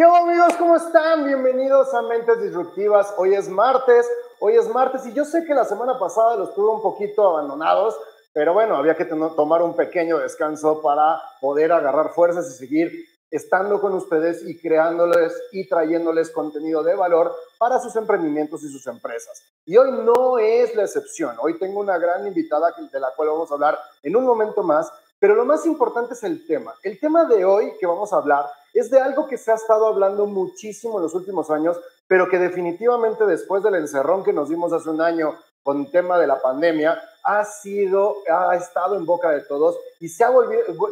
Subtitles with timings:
[0.00, 0.56] ¿Qué onda amigos?
[0.58, 1.26] ¿Cómo están?
[1.26, 3.12] Bienvenidos a Mentes Disruptivas.
[3.18, 4.08] Hoy es martes,
[4.38, 7.98] hoy es martes y yo sé que la semana pasada los tuve un poquito abandonados,
[8.32, 12.90] pero bueno, había que tomar un pequeño descanso para poder agarrar fuerzas y seguir
[13.30, 18.86] estando con ustedes y creándoles y trayéndoles contenido de valor para sus emprendimientos y sus
[18.86, 19.42] empresas.
[19.66, 21.36] Y hoy no es la excepción.
[21.42, 24.90] Hoy tengo una gran invitada de la cual vamos a hablar en un momento más,
[25.18, 26.74] pero lo más importante es el tema.
[26.82, 29.86] El tema de hoy que vamos a hablar es de algo que se ha estado
[29.86, 34.72] hablando muchísimo en los últimos años, pero que definitivamente después del encerrón que nos dimos
[34.72, 39.30] hace un año con el tema de la pandemia, ha sido, ha estado en boca
[39.30, 40.30] de todos y se ha,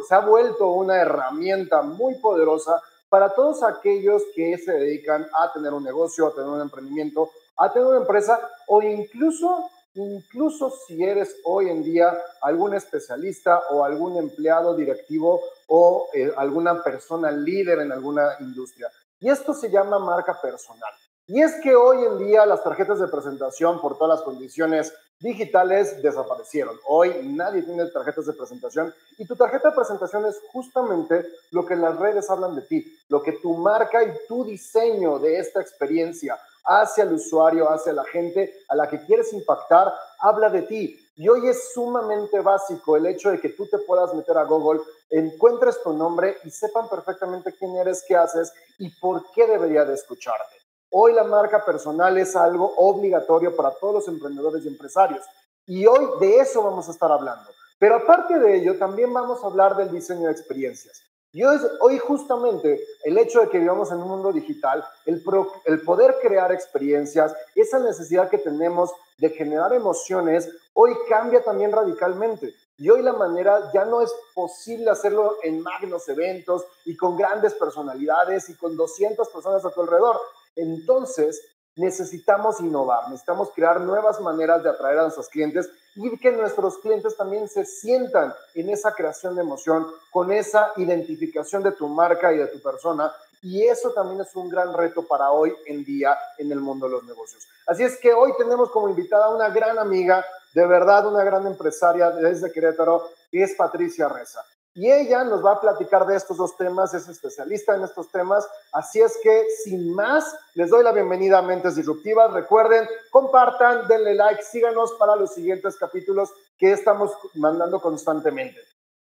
[0.07, 5.73] se ha vuelto una herramienta muy poderosa para todos aquellos que se dedican a tener
[5.73, 11.35] un negocio, a tener un emprendimiento, a tener una empresa o incluso, incluso si eres
[11.43, 17.91] hoy en día algún especialista o algún empleado directivo o eh, alguna persona líder en
[17.91, 18.89] alguna industria.
[19.19, 20.93] Y esto se llama marca personal.
[21.27, 26.01] Y es que hoy en día las tarjetas de presentación por todas las condiciones digitales
[26.01, 26.79] desaparecieron.
[26.87, 31.75] Hoy nadie tiene tarjetas de presentación y tu tarjeta de presentación es justamente lo que
[31.75, 36.39] las redes hablan de ti, lo que tu marca y tu diseño de esta experiencia
[36.69, 40.99] hacia el usuario, hacia la gente a la que quieres impactar, habla de ti.
[41.15, 44.81] Y hoy es sumamente básico el hecho de que tú te puedas meter a Google,
[45.09, 49.95] encuentres tu nombre y sepan perfectamente quién eres, qué haces y por qué debería de
[49.95, 50.55] escucharte.
[50.91, 55.25] Hoy la marca personal es algo obligatorio para todos los emprendedores y empresarios.
[55.65, 57.49] Y hoy de eso vamos a estar hablando.
[57.79, 61.01] Pero aparte de ello, también vamos a hablar del diseño de experiencias.
[61.31, 65.23] Y hoy, justamente el hecho de que vivamos en un mundo digital, el,
[65.65, 72.55] el poder crear experiencias, esa necesidad que tenemos de generar emociones, hoy cambia también radicalmente.
[72.77, 77.53] Y hoy la manera ya no es posible hacerlo en magnos eventos y con grandes
[77.53, 80.19] personalidades y con 200 personas a tu alrededor.
[80.55, 81.41] Entonces,
[81.75, 87.15] necesitamos innovar, necesitamos crear nuevas maneras de atraer a nuestros clientes y que nuestros clientes
[87.17, 92.37] también se sientan en esa creación de emoción, con esa identificación de tu marca y
[92.37, 93.11] de tu persona.
[93.41, 96.93] Y eso también es un gran reto para hoy en día en el mundo de
[96.93, 97.47] los negocios.
[97.65, 102.11] Así es que hoy tenemos como invitada una gran amiga, de verdad una gran empresaria
[102.11, 104.43] desde Querétaro, que es Patricia Reza.
[104.79, 108.47] Y ella nos va a platicar de estos dos temas, es especialista en estos temas.
[108.71, 112.31] Así es que, sin más, les doy la bienvenida a Mentes Disruptivas.
[112.31, 118.57] Recuerden, compartan, denle like, síganos para los siguientes capítulos que estamos mandando constantemente.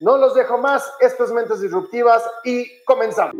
[0.00, 3.36] No los dejo más, esto es Mentes Disruptivas y comenzamos.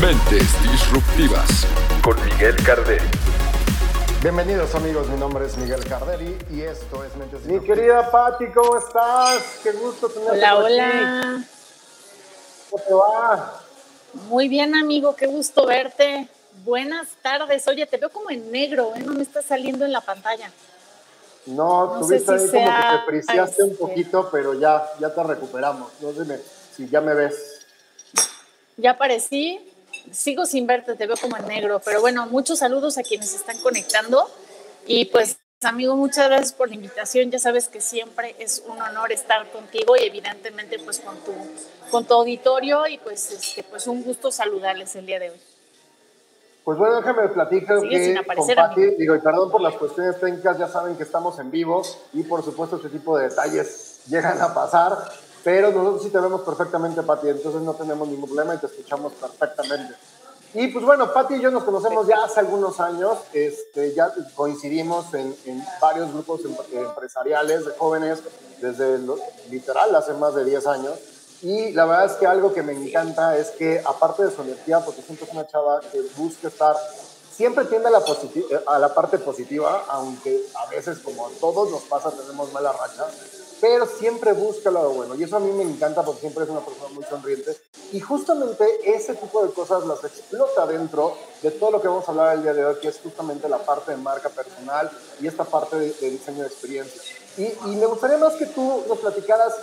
[0.00, 1.66] Mentes Disruptivas
[2.00, 3.29] con Miguel Carderi.
[4.22, 8.76] Bienvenidos amigos, mi nombre es Miguel Carderi y esto es Mentes Mi querida Patti, ¿cómo
[8.76, 9.60] estás?
[9.62, 11.44] Qué gusto tenerte Hola, hola.
[12.68, 13.62] ¿Cómo te va?
[14.28, 16.28] Muy bien, amigo, qué gusto verte.
[16.64, 17.66] Buenas tardes.
[17.66, 19.00] Oye, te veo como en negro, ¿eh?
[19.00, 20.52] No me está saliendo en la pantalla.
[21.46, 25.92] No, tuviste ahí como que te preciaste un este poquito, pero ya, ya te recuperamos.
[25.98, 26.42] No sé
[26.76, 27.66] si ya me ves.
[28.76, 29.69] Ya aparecí
[30.10, 33.58] sigo sin verte, te veo como en negro, pero bueno, muchos saludos a quienes están
[33.60, 34.28] conectando.
[34.86, 39.12] Y pues amigo, muchas gracias por la invitación, ya sabes que siempre es un honor
[39.12, 41.32] estar contigo y evidentemente pues con tu,
[41.90, 42.86] con tu auditorio.
[42.86, 45.40] Y pues, este, pues un gusto saludarles el día de hoy.
[46.64, 50.58] Pues bueno, déjame platicar que aparecer, con Pati, digo, y perdón por las cuestiones técnicas,
[50.58, 54.54] ya saben que estamos en vivo y por supuesto este tipo de detalles llegan a
[54.54, 54.96] pasar,
[55.42, 59.12] pero nosotros sí te vemos perfectamente, Pati, entonces no tenemos ningún problema y te escuchamos
[59.14, 59.94] perfectamente.
[60.52, 65.14] Y pues bueno, Pati y yo nos conocemos ya hace algunos años, este, ya coincidimos
[65.14, 68.18] en, en varios grupos em, empresariales de jóvenes
[68.60, 68.98] desde
[69.48, 70.98] literal hace más de 10 años.
[71.42, 74.80] Y la verdad es que algo que me encanta es que aparte de su energía,
[74.80, 76.76] porque siempre es una chava que busca estar,
[77.32, 78.04] siempre tiende a la,
[78.66, 83.06] a la parte positiva, aunque a veces como a todos nos pasa tenemos mala racha,
[83.60, 85.14] pero siempre busca lo bueno.
[85.14, 87.56] Y eso a mí me encanta porque siempre es una persona muy sonriente.
[87.92, 92.10] Y justamente ese tipo de cosas las explota dentro de todo lo que vamos a
[92.12, 94.90] hablar el día de hoy, que es justamente la parte de marca personal
[95.20, 97.02] y esta parte de, diseño de experiencia.
[97.36, 99.54] Y, y, me gustaría más que tú nos platicaras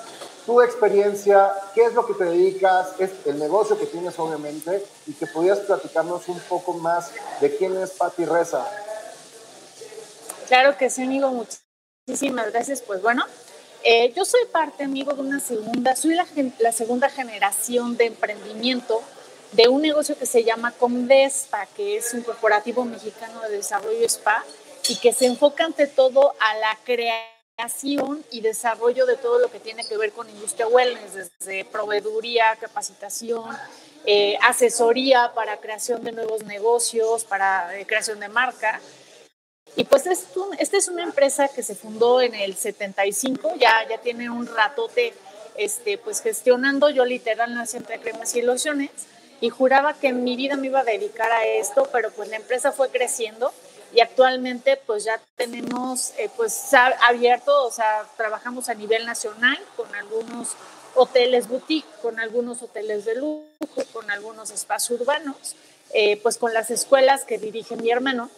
[0.45, 5.13] tu experiencia, qué es lo que te dedicas, es el negocio que tienes obviamente, y
[5.13, 7.11] que pudieras platicarnos un poco más
[7.41, 8.65] de quién es Patti Reza.
[10.47, 11.29] Claro que sí, amigo,
[12.07, 12.81] muchísimas gracias.
[12.81, 13.25] Pues bueno,
[13.89, 19.01] eh, yo soy parte, amigo, de una segunda, soy la, segunda generación de emprendimiento
[19.53, 24.43] de un negocio que se llama Comdespa, que es un corporativo mexicano de desarrollo spa
[24.89, 29.49] y que se enfoca ante todo a la creación creación y desarrollo de todo lo
[29.49, 33.49] que tiene que ver con industria wellness, desde proveeduría, capacitación,
[34.05, 38.79] eh, asesoría para creación de nuevos negocios, para eh, creación de marca.
[39.75, 44.29] Y pues esta es una empresa que se fundó en el 75, ya, ya tiene
[44.29, 45.13] un ratote
[45.55, 48.91] este, pues gestionando, yo literal nací entre cremas y lociones
[49.41, 52.37] y juraba que en mi vida me iba a dedicar a esto, pero pues la
[52.37, 53.51] empresa fue creciendo
[53.93, 59.93] y actualmente pues ya tenemos eh, pues abierto, o sea, trabajamos a nivel nacional con
[59.95, 60.55] algunos
[60.95, 63.47] hoteles boutique, con algunos hoteles de lujo,
[63.93, 65.55] con algunos espacios urbanos,
[65.93, 68.29] eh, pues con las escuelas que dirige mi hermano.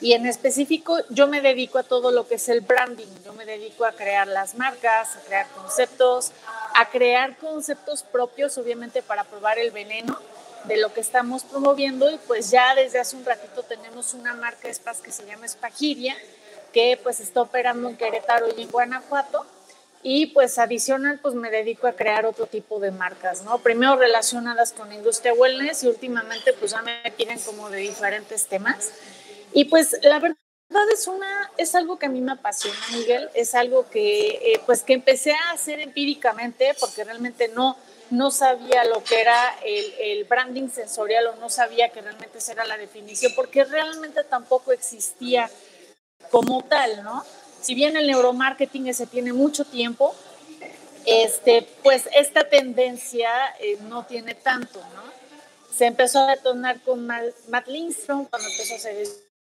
[0.00, 3.44] Y en específico yo me dedico a todo lo que es el branding, yo me
[3.44, 6.32] dedico a crear las marcas, a crear conceptos,
[6.74, 10.18] a crear conceptos propios, obviamente para probar el veneno
[10.64, 12.10] de lo que estamos promoviendo.
[12.10, 15.46] Y pues ya desde hace un ratito tenemos una marca de spas que se llama
[15.46, 16.16] Spagiria,
[16.72, 19.44] que pues está operando en Querétaro y en Guanajuato.
[20.02, 23.58] Y pues adicional pues me dedico a crear otro tipo de marcas, ¿no?
[23.58, 28.92] Primero relacionadas con industria wellness y últimamente pues ya me piden como de diferentes temas
[29.52, 30.36] y pues la verdad
[30.92, 34.82] es una es algo que a mí me apasiona Miguel es algo que eh, pues
[34.82, 37.76] que empecé a hacer empíricamente porque realmente no
[38.10, 42.64] no sabía lo que era el, branding sensorial o no sabía que realmente esa era
[42.64, 45.50] la definición, porque realmente tampoco existía
[46.30, 47.24] como tal, ¿no?
[47.60, 50.14] Si bien el neuromarketing ese tiene mucho tiempo,
[51.06, 53.30] este, pues esta tendencia
[53.60, 55.02] eh, no tiene tanto, ¿no?
[55.74, 58.96] Se empezó a detonar con Matt Lindstrom cuando empezó a hacer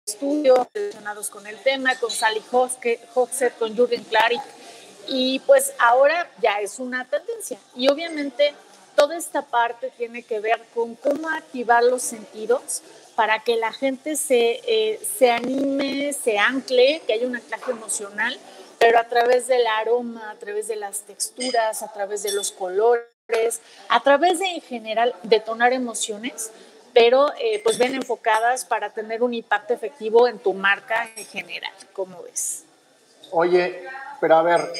[0.06, 4.42] estudios relacionados con el tema, con Sally Hoxet, con Jürgen Klarik,
[5.08, 7.58] y pues ahora ya es una tendencia.
[7.76, 8.54] Y obviamente
[8.96, 12.82] toda esta parte tiene que ver con cómo activar los sentidos
[13.14, 18.38] para que la gente se, eh, se anime, se ancle, que haya un anclaje emocional,
[18.78, 23.60] pero a través del aroma, a través de las texturas, a través de los colores,
[23.88, 26.50] a través de en general detonar emociones,
[26.92, 31.72] pero eh, pues bien enfocadas para tener un impacto efectivo en tu marca en general,
[31.92, 32.64] ¿cómo ves?
[33.30, 33.84] Oye,
[34.20, 34.72] pero a ver,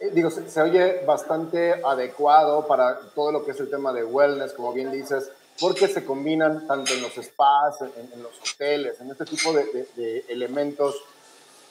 [0.00, 4.52] eh, digo, se, oye bastante adecuado para todo lo que es el tema de wellness,
[4.52, 9.24] como bien dices, porque se combinan tanto en los spas, en, los hoteles, en este
[9.24, 11.02] tipo de, elementos.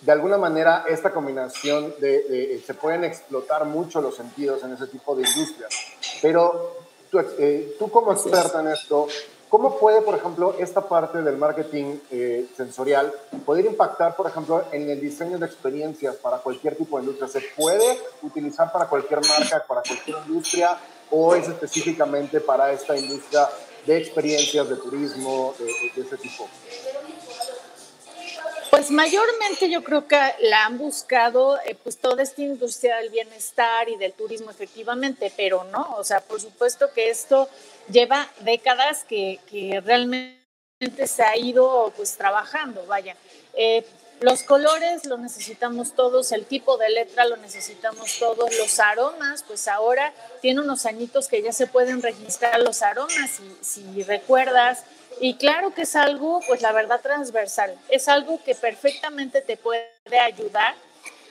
[0.02, 5.16] De alguna manera, esta combinación de, se pueden explotar mucho los sentidos en ese tipo
[5.16, 5.72] de industrias.
[6.20, 6.78] Pero
[7.12, 9.08] tú, eh, tú como experta en esto,
[9.50, 13.14] ¿Cómo puede, por ejemplo, esta parte del marketing eh, sensorial
[13.46, 17.28] poder impactar, por ejemplo, en el diseño de experiencias para cualquier tipo de industria?
[17.28, 20.78] ¿Se puede utilizar para cualquier marca, para cualquier industria
[21.12, 23.48] o es específicamente para esta industria
[23.86, 26.50] de experiencias, de turismo, de, ese tipo?
[28.76, 33.88] Pues mayormente yo creo que la han buscado eh, pues toda esta industria del bienestar
[33.88, 37.48] y del turismo efectivamente, pero no, o sea, por supuesto que esto
[37.90, 39.40] lleva décadas que,
[39.86, 43.16] realmente se ha ido pues trabajando, vaya.
[43.54, 43.86] Eh,
[44.20, 49.70] los colores los necesitamos todos, el tipo de letra lo necesitamos todos, los aromas, pues
[49.70, 54.84] ahora tiene unos añitos que ya se pueden registrar los aromas, si, si recuerdas,
[55.20, 60.20] y claro que es algo, pues la verdad, transversal, es algo que perfectamente te puede
[60.22, 60.76] ayudar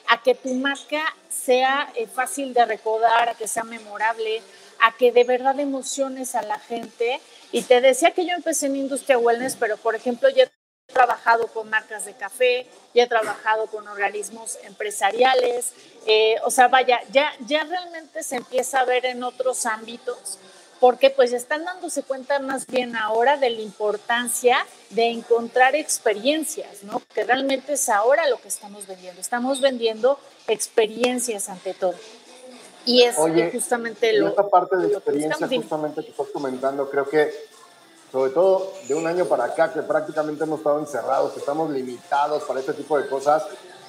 [0.09, 4.43] a que tu marca sea eh, fácil de recordar, a que sea memorable,
[4.81, 7.21] a que de verdad emociones a la gente.
[7.53, 11.47] Y te decía que yo empecé en industria wellness, pero por ejemplo ya he trabajado
[11.49, 15.73] con marcas de café, ya he trabajado con organismos empresariales,
[16.07, 20.39] eh, o sea, vaya, ya, ya realmente se empieza a ver en otros ámbitos
[20.85, 24.59] porque pues están dándose cuenta más bien ahora de la importancia
[24.91, 27.01] de encontrar experiencias, ¿no?
[27.15, 29.19] Que realmente es ahora lo que estamos vendiendo.
[29.19, 31.95] Estamos vendiendo experiencias ante todo.
[32.85, 33.17] Y es
[33.51, 34.29] justamente lo.
[34.29, 37.33] Esta parte de experiencia, justamente que estás comentando, creo que,
[38.13, 42.43] sobre todo de un año para acá, que prácticamente hemos estado encerrados, que estamos limitados
[42.43, 43.43] para este tipo de cosas,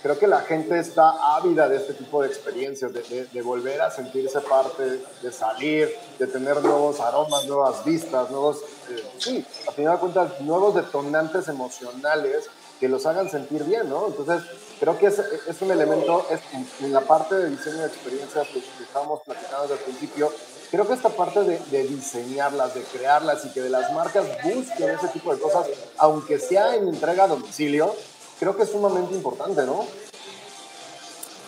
[0.05, 4.39] creo que la gente está ávida de este tipo de experiencias, de, volver a sentirse
[4.39, 8.57] parte, de salir, de tener nuevos aromas, nuevas vistas, nuevos,
[8.91, 12.47] eh, sí, a final de cuentas, nuevos detonantes emocionales
[12.79, 14.05] que los hagan sentir bien, ¿no?
[14.05, 14.43] Entonces,
[14.79, 16.39] creo que es, es un elemento, es,
[16.83, 20.31] en la parte de diseño de experiencias que, estábamos platicando desde el principio,
[20.69, 24.91] creo que esta parte de, de, diseñarlas, de crearlas y que de las marcas busquen
[24.91, 25.65] ese tipo de cosas,
[25.97, 27.95] aunque sea en entrega a domicilio,
[28.39, 29.87] creo que es sumamente importante, ¿no?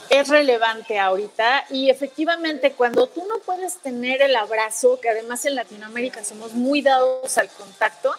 [0.09, 5.55] Es relevante ahorita y efectivamente cuando tú no puedes tener el abrazo, que además en
[5.55, 8.13] Latinoamérica somos muy dados al contacto,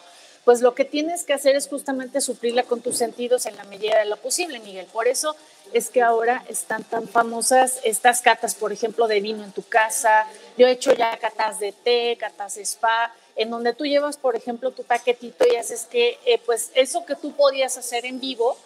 [0.45, 3.99] pues lo que tienes que hacer es justamente suplirla con tus sentidos en la medida
[3.99, 4.87] de lo posible, Miguel.
[4.87, 5.37] Por eso
[5.75, 10.27] es que ahora están tan famosas estas catas, por ejemplo, de vino en tu casa.
[10.57, 14.37] Yo he hecho ya catas de té, catas de spa, en donde tú llevas, por
[14.37, 18.59] ejemplo, tu paquetito y haces que, eh, pues, eso que tú podías hacer en vivo,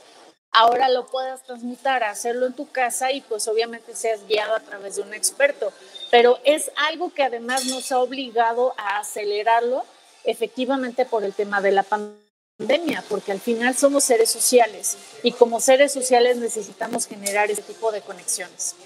[0.51, 4.97] ahora lo puedas transmutar, hacerlo en tu casa y pues obviamente seas guiado a través
[4.97, 5.73] de un experto.
[6.11, 9.85] Pero es algo que además nos ha obligado a acelerarlo
[10.25, 15.61] efectivamente por el tema de la pandemia, porque al final somos seres sociales y como
[15.61, 18.77] seres sociales necesitamos generar ese tipo de conexiones.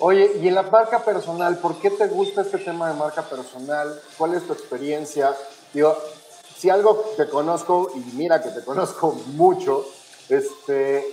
[0.00, 4.00] Oye, y en la marca personal, ¿por qué te gusta este tema de marca personal?
[4.16, 5.34] ¿Cuál es tu experiencia?
[5.74, 5.96] Digo,
[6.56, 9.84] si algo te conozco, y mira que te conozco mucho,
[10.28, 11.04] este,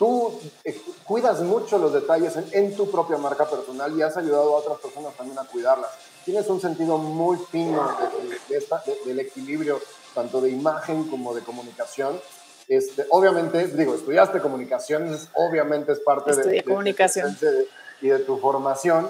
[0.00, 0.32] tú
[0.64, 4.78] eh, cuidas mucho los detalles en, tu propia marca personal y has ayudado a otras
[4.78, 5.90] personas también a cuidarlas.
[6.24, 7.96] Tienes un sentido muy fino
[9.06, 9.80] del equilibrio,
[10.12, 12.20] tanto de imagen como de comunicación.
[12.66, 17.34] Este, obviamente, digo, estudiaste comunicaciones, obviamente es parte de, comunicación.
[18.00, 19.08] Y de tu formación,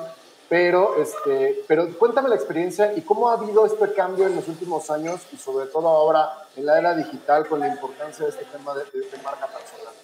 [0.49, 4.91] pero, este, pero cuéntame la experiencia y cómo ha habido este cambio en los últimos
[4.91, 8.75] años y sobre todo ahora en la era digital con la importancia de este tema
[8.75, 8.85] de
[9.23, 9.95] marca personal.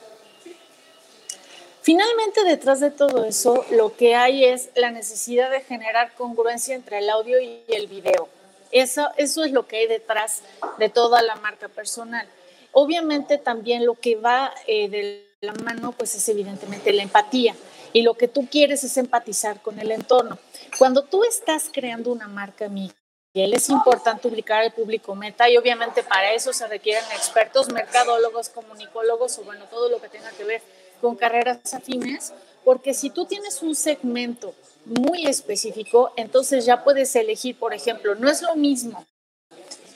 [1.81, 7.01] Finalmente, detrás de todo eso, lo que hay es la necesidad de generar congruencia entre
[7.01, 8.27] el audio y el video.
[8.71, 10.41] Eso, eso es lo que hay detrás
[10.79, 12.27] de toda la marca personal.
[12.73, 17.55] Obviamente también lo que va eh, de la mano, pues es evidentemente la empatía.
[17.95, 20.37] Y lo que tú quieres es empatizar con el entorno.
[20.79, 26.03] Cuando tú estás creando una marca, Miguel, es importante ubicar al público meta y obviamente
[26.03, 30.61] para eso se requieren expertos, mercadólogos, comunicólogos o bueno, todo lo que tenga que ver
[31.01, 32.33] con carreras afines,
[32.65, 38.29] porque si tú tienes un segmento muy específico, entonces ya puedes elegir, por ejemplo, no
[38.29, 39.07] es lo mismo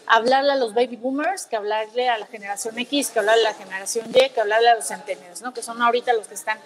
[0.06, 3.58] hablarle a los baby boomers que hablarle a la generación X, que hablarle a la
[3.58, 5.52] generación Y, que hablarle a los centenarios, ¿no?
[5.52, 6.58] que son ahorita los que están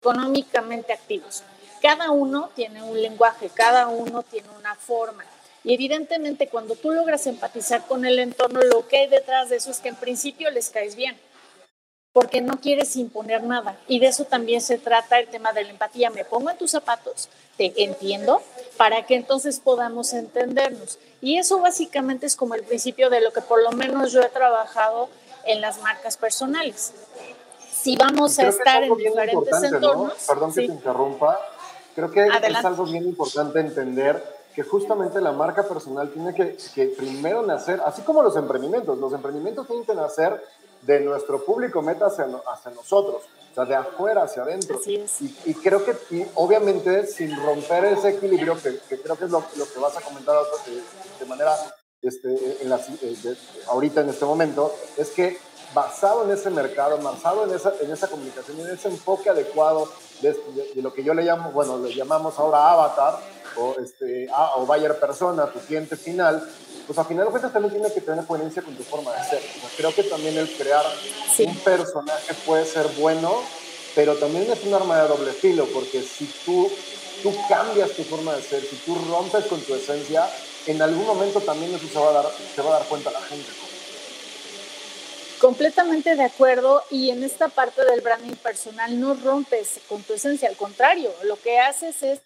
[0.00, 1.42] económicamente activos.
[1.80, 5.24] Cada uno tiene un lenguaje, cada uno tiene una forma.
[5.64, 9.70] Y evidentemente cuando tú logras empatizar con el entorno, lo que hay detrás de eso
[9.70, 11.16] es que en principio les caes bien
[12.18, 13.78] porque no quieres imponer nada.
[13.86, 16.10] Y de eso también se trata el tema de la empatía.
[16.10, 18.42] Me pongo en tus zapatos, te entiendo,
[18.76, 20.98] para que entonces podamos entendernos.
[21.20, 24.28] Y eso básicamente es como el principio de lo que por lo menos yo he
[24.30, 25.08] trabajado
[25.44, 26.92] en las marcas personales.
[27.88, 30.12] Si vamos a estar en diferentes entornos.
[30.28, 31.40] Perdón que te interrumpa.
[31.94, 34.22] Creo que es algo bien importante entender
[34.54, 39.14] que justamente la marca personal tiene que, que primero nacer, así como los emprendimientos, los
[39.14, 40.38] emprendimientos tienen que nacer
[40.82, 44.78] de nuestro público meta hacia, hacia nosotros, o sea, de afuera hacia adentro.
[44.84, 45.02] Y,
[45.46, 49.64] y, creo que, y obviamente, sin romper ese equilibrio, que, creo que es lo, lo,
[49.64, 50.36] que vas a comentar
[51.18, 51.54] de, manera
[52.02, 53.36] este, en la, eh,
[53.68, 55.38] ahorita en este momento, es que
[55.74, 60.36] basado en ese mercado, basado en esa, en esa comunicación, en ese enfoque adecuado de,
[60.76, 63.20] lo que yo le llamo, bueno, le llamamos ahora avatar,
[63.56, 66.48] o, este, o buyer persona, tu cliente final,
[66.86, 69.42] pues al final de cuentas también tiene que tener coherencia con tu forma de ser.
[69.76, 70.84] creo que también el crear
[71.38, 73.42] un personaje puede ser bueno,
[73.94, 76.70] pero también es un arma de doble filo, porque si tú,
[77.22, 80.28] tú cambias tu forma de ser, si tú rompes con tu esencia,
[80.66, 83.20] en algún momento también eso se va a dar, se va a dar cuenta la
[83.22, 83.48] gente.
[85.40, 90.48] Completamente de acuerdo y en esta parte del branding personal no rompes con tu esencia,
[90.48, 92.20] al contrario, lo que haces es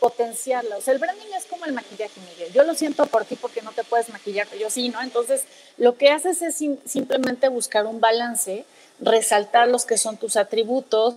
[0.00, 0.76] potenciarla.
[0.76, 2.52] O sea, el branding es como el maquillaje, Miguel.
[2.52, 5.02] Yo lo siento por ti porque no te puedes maquillar, pero yo sí, ¿no?
[5.02, 5.44] Entonces,
[5.76, 8.64] lo que haces es simplemente buscar un balance,
[9.00, 11.16] resaltar los que son tus atributos,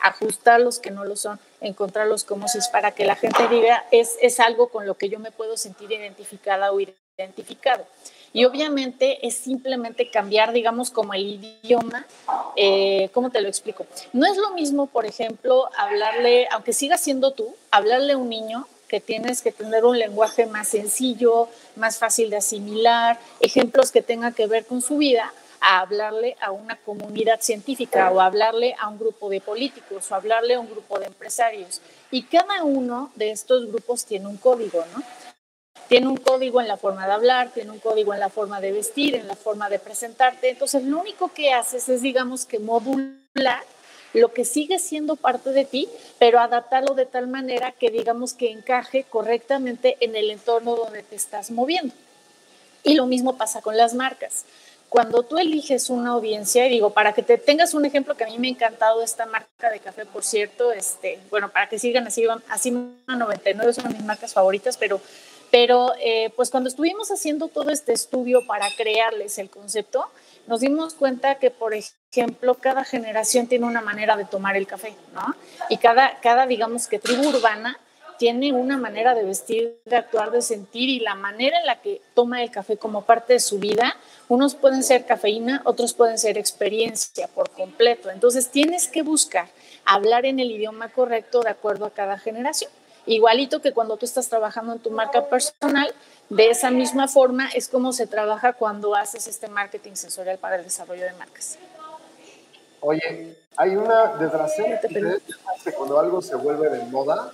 [0.00, 3.84] ajustar los que no lo son, encontrarlos como si es para que la gente diga,
[3.90, 7.86] es, es algo con lo que yo me puedo sentir identificada o identificado.
[8.34, 11.22] Y obviamente es simplemente cambiar, digamos, como el
[11.62, 12.04] idioma.
[12.56, 13.86] Eh, ¿Cómo te lo explico?
[14.12, 18.66] No es lo mismo, por ejemplo, hablarle, aunque siga siendo tú, hablarle a un niño
[18.88, 24.34] que tienes que tener un lenguaje más sencillo, más fácil de asimilar, ejemplos que tengan
[24.34, 28.98] que ver con su vida, a hablarle a una comunidad científica o hablarle a un
[28.98, 31.80] grupo de políticos o hablarle a un grupo de empresarios.
[32.10, 35.02] Y cada uno de estos grupos tiene un código, ¿no?
[35.88, 38.72] Tiene un código en la forma de hablar, tiene un código en la forma de
[38.72, 40.50] vestir, en la forma de presentarte.
[40.50, 43.62] Entonces, lo único que haces es, digamos, que modular
[44.14, 45.88] lo que sigue siendo parte de ti,
[46.18, 51.16] pero adaptarlo de tal manera que, digamos, que encaje correctamente en el entorno donde te
[51.16, 51.92] estás moviendo.
[52.84, 54.44] Y lo mismo pasa con las marcas.
[54.88, 58.28] Cuando tú eliges una audiencia, y digo, para que te tengas un ejemplo que a
[58.28, 62.06] mí me ha encantado esta marca de café, por cierto, este, bueno, para que sigan
[62.06, 65.00] así, así 99 son mis marcas favoritas, pero
[65.54, 70.04] Pero eh, pues cuando estuvimos haciendo todo este estudio para crearles el concepto,
[70.48, 74.96] nos dimos cuenta que, por ejemplo, cada generación tiene una manera de tomar el café,
[75.12, 75.36] ¿no?
[75.68, 77.78] Y cada, cada digamos que tribu urbana
[78.18, 82.02] tiene una manera de vestir, de actuar, de sentir y la manera en la que
[82.14, 83.96] toma el café como parte de su vida.
[84.26, 88.10] Unos pueden ser cafeína, otros pueden ser experiencia por completo.
[88.10, 89.46] Entonces tienes que buscar
[89.84, 92.72] hablar en el idioma correcto de acuerdo a cada generación.
[93.06, 95.94] Igualito que cuando tú estás trabajando en tu marca personal,
[96.30, 100.64] de esa misma forma es como se trabaja cuando haces este marketing sensorial para el
[100.64, 101.58] desarrollo de marcas.
[102.80, 104.88] Oye, hay una, desgraciadamente,
[105.64, 107.30] que cuando algo se vuelve de moda,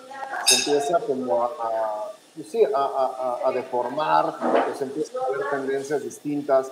[0.47, 4.37] se empieza como a, pues sí, a, deformar,
[4.77, 6.71] se empiezan a ver tendencias distintas.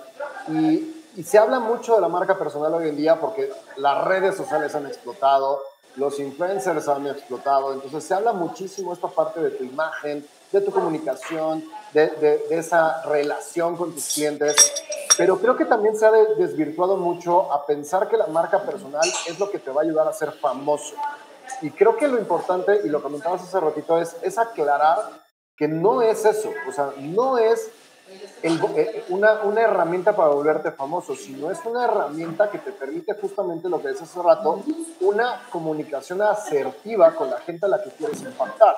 [0.49, 4.35] Y, y se habla mucho de la marca personal hoy en día porque las redes
[4.35, 5.61] sociales han explotado,
[5.95, 10.71] los influencers han explotado, entonces se habla muchísimo esta parte de tu imagen, de tu
[10.71, 14.55] comunicación, de, de, esa relación con tus clientes,
[15.17, 19.39] pero creo que también se ha desvirtuado mucho a pensar que la marca personal es
[19.39, 20.95] lo que te va a ayudar a ser famoso.
[21.61, 24.97] Y creo que lo importante, y lo comentabas hace ratito, es, es aclarar
[25.57, 27.69] que no es eso, o sea, no es
[28.41, 33.67] eh, una, una, herramienta para volverte famoso, sino es una herramienta que te permite justamente
[33.67, 34.63] lo que decías hace rato,
[35.01, 38.75] una comunicación asertiva con la gente a la que quieres impactar.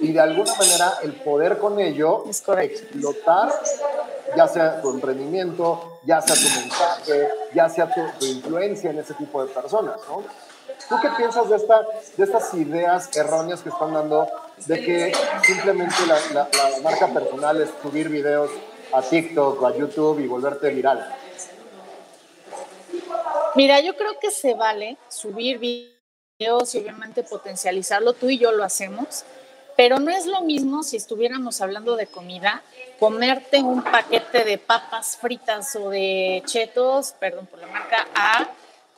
[0.00, 3.52] Y de alguna manera el poder con ello es explotar,
[4.36, 9.14] ya sea tu emprendimiento, ya sea tu mensaje, ya sea tu, tu influencia en ese
[9.14, 10.22] tipo de personas, ¿no?
[10.88, 11.86] ¿Tú qué piensas de, esta,
[12.16, 14.28] de estas ideas erróneas que están dando
[14.66, 15.12] de que
[15.44, 18.50] simplemente la, la, marca personal es subir videos
[18.92, 21.14] a TikTok o a YouTube y volverte viral?
[23.54, 28.12] Mira, yo creo que se vale subir videos y obviamente potencializarlo.
[28.14, 29.24] Tú y yo lo hacemos,
[29.76, 32.62] pero no es lo mismo si estuviéramos hablando de comida,
[32.98, 38.48] comerte un paquete de papas fritas o de chetos, perdón por la marca, a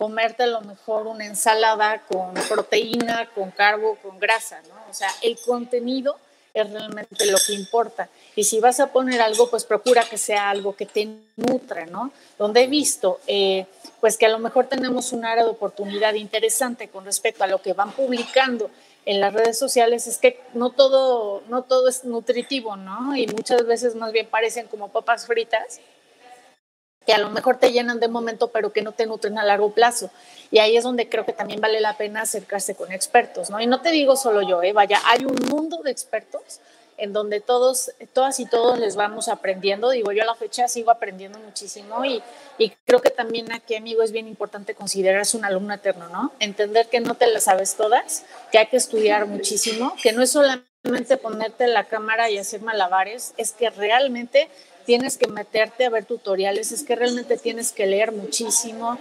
[0.05, 4.75] comerte a lo mejor una ensalada con proteína, con carbo, con grasa, ¿no?
[4.91, 6.19] O sea, el contenido
[6.53, 8.11] es realmente lo que importa.
[8.37, 12.13] Y si vas a poner algo, pues procura que sea algo que te nutra, ¿no?
[12.37, 13.65] Donde he visto, eh,
[13.99, 17.63] pues que a lo mejor tenemos un área de oportunidad interesante con respecto a lo
[17.63, 18.71] que van publicando
[19.07, 23.17] en las redes sociales, es que no todo, no todo es nutritivo, ¿no?
[23.17, 25.81] Y muchas veces más bien parecen como papas fritas
[27.07, 29.73] que a lo mejor te llenan de momento, pero que no te nutren a largo
[29.73, 30.11] plazo.
[30.51, 33.61] Y ahí es donde creo que también vale la pena acercarse con expertos, ¿no?
[33.61, 34.73] Y no te digo solo yo, ¿eh?
[34.73, 36.61] Vaya, hay un mundo de expertos
[36.97, 39.91] en donde todos, todas y todos les vamos aprendiendo.
[39.91, 42.23] Digo, yo a la fecha sigo aprendiendo muchísimo y,
[42.59, 46.33] y creo que también aquí, amigo, es bien importante considerarse un alumno eterno, ¿no?
[46.39, 50.31] Entender que no te las sabes todas, que hay que estudiar muchísimo, que no es
[50.31, 54.49] solamente ponerte la cámara y hacer malabares, es que realmente
[54.85, 58.99] tienes que meterte a ver tutoriales, es que realmente tienes que leer muchísimo,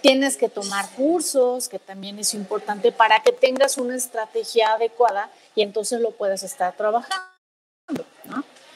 [0.00, 5.62] tienes que tomar cursos, que también es importante para que tengas una estrategia adecuada y
[5.62, 7.30] entonces lo puedas estar trabajando.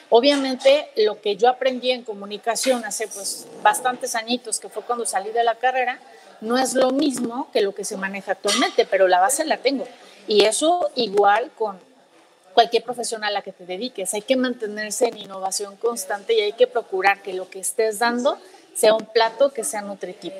[0.09, 5.31] Obviamente lo que yo aprendí en comunicación hace pues bastantes añitos, que fue cuando salí
[5.31, 5.99] de la carrera,
[6.41, 9.87] no es lo mismo que lo que se maneja actualmente, pero la base la tengo.
[10.27, 11.79] Y eso igual con,
[12.55, 14.15] cualquier profesión a la que te dediques.
[14.15, 18.39] Hay que mantenerse en innovación constante y hay que procurar que lo que estés dando
[18.73, 20.35] sea un plato que sea nutritivo.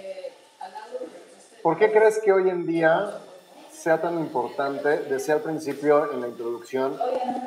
[1.62, 3.20] ¿Por qué crees que hoy en día
[3.72, 5.00] sea tan importante?
[5.10, 6.98] Decía al principio en la introducción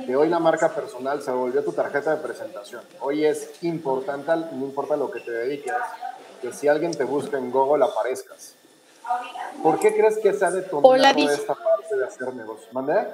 [0.07, 2.83] que hoy la marca personal se volvió tu tarjeta de presentación.
[3.01, 5.73] Hoy es importante, no importa lo que te dediques,
[6.43, 8.55] que si alguien te busca en Google aparezcas.
[9.63, 12.73] ¿Por qué crees que se ha detonado esta parte de hacer negocios?
[12.73, 13.07] ¿Mandé?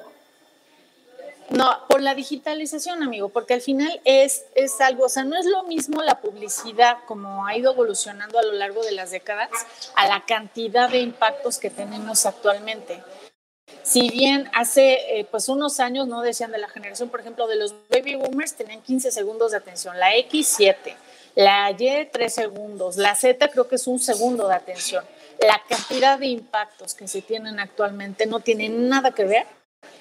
[1.51, 5.47] No, por la digitalización, amigo, porque al final es, es algo, o sea, no es
[5.47, 9.51] lo mismo la publicidad como ha ido evolucionando a lo largo de las décadas
[9.95, 13.03] a la cantidad de impactos que tenemos actualmente.
[13.83, 17.57] Si bien hace eh, pues unos años, no decían de la generación, por ejemplo, de
[17.57, 20.97] los baby boomers tenían 15 segundos de atención, la X 7,
[21.35, 25.05] la Y 3 segundos, la Z creo que es un segundo de atención.
[25.41, 29.47] La cantidad de impactos que se tienen actualmente no tiene nada que ver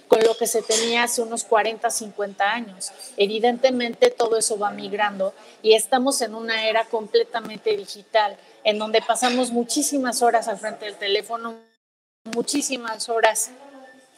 [0.08, 2.92] con lo que se tenía hace unos 40, 50 años.
[3.18, 9.52] Evidentemente todo eso va migrando y estamos en una era completamente digital, en donde pasamos
[9.52, 11.56] muchísimas horas al frente del teléfono,
[12.26, 13.52] muchísimas horas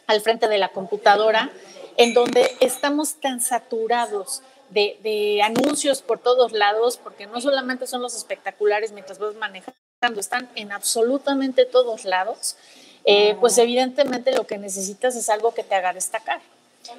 [0.06, 1.50] al frente de la computadora,
[1.96, 8.14] en donde estamos tan saturados de, anuncios por todos lados, porque no solamente son los
[8.14, 9.76] espectaculares mientras vas manejando,
[10.18, 12.56] están en absolutamente todos lados,
[13.06, 16.40] eh, pues evidentemente lo que necesitas es algo que te haga destacar.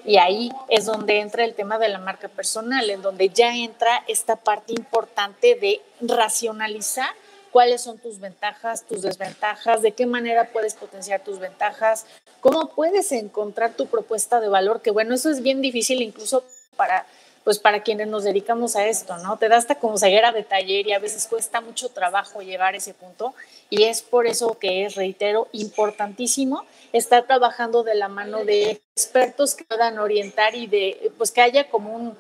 [0.06, 4.04] Y ahí es donde entra el tema de la marca personal, en donde ya entra
[4.08, 7.10] esta parte importante de racionalizar
[7.52, 12.06] cuáles son tus ventajas, tus desventajas, de qué manera puedes potenciar tus ventajas,
[12.40, 16.44] cómo puedes encontrar tu propuesta de valor, que bueno, eso es bien difícil incluso
[16.76, 17.06] para
[17.48, 19.38] pues para quienes nos dedicamos a esto, ¿no?
[19.38, 22.78] Te da hasta como ceguera de taller y a veces cuesta mucho trabajo llegar a
[22.78, 23.34] ese punto
[23.70, 29.56] y es por eso que es, reitero, importantísimo estar trabajando de la mano de expertos
[29.56, 32.18] que puedan orientar y de, pues que haya como un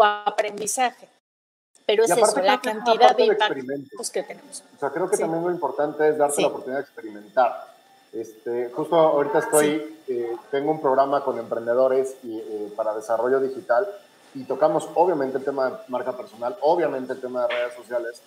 [0.00, 1.08] aprendizaje.
[1.84, 4.62] Pero es eso, la cantidad de impactos que tenemos.
[4.76, 7.64] O sea, creo que también lo importante es darte la oportunidad de experimentar.
[8.12, 13.88] Este, justo ahorita estoy, eh, tengo un programa con emprendedores y, eh, para desarrollo digital
[14.38, 18.22] y tocamos obviamente el tema de marca personal, obviamente el tema de redes sociales.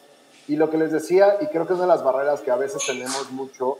[0.47, 2.57] Y lo que les decía, y creo que es una de las barreras que a
[2.57, 3.77] veces tenemos mucho,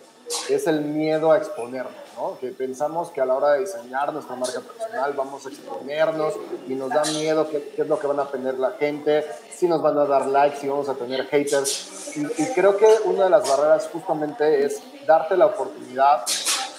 [0.48, 2.38] es el miedo a exponernos, ¿no?
[2.40, 6.36] Que pensamos que a la hora de diseñar nuestra marca personal vamos a exponernos
[6.70, 9.82] y nos da miedo qué, es lo que van a aprender la gente, si nos
[9.82, 12.16] van a dar likes, si vamos a tener haters.
[12.16, 16.24] Y, y creo que una de las barreras justamente es darte la oportunidad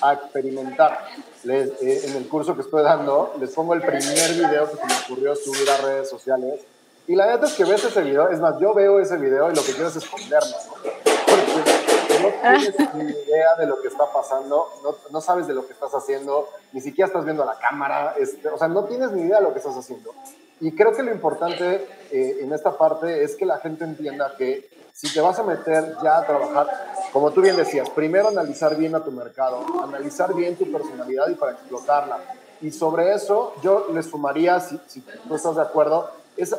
[0.00, 1.08] a experimentar.
[1.44, 4.02] Eh, en el curso que estoy dando, les pongo el primer
[4.34, 6.60] video que se me ocurrió subir a redes sociales.
[7.08, 9.54] Y la verdad es que ves ese video, es más, yo veo ese video y
[9.56, 14.68] lo que quiero es esconderlo, Porque no tienes ni idea de lo que está pasando,
[14.84, 18.48] no, no, sabes de lo que estás haciendo, ni siquiera estás viendo la cámara, este,
[18.48, 20.14] o sea, no tienes ni idea de lo que estás haciendo.
[20.60, 24.70] Y creo que lo importante eh, en esta parte es que la gente entienda que
[24.92, 26.68] si te vas a meter ya a trabajar,
[27.12, 31.34] como tú bien decías, primero analizar bien a tu mercado, analizar bien tu personalidad y
[31.34, 32.18] para explotarla.
[32.60, 36.54] Y sobre eso yo le sumaría, si, si tú estás de acuerdo, es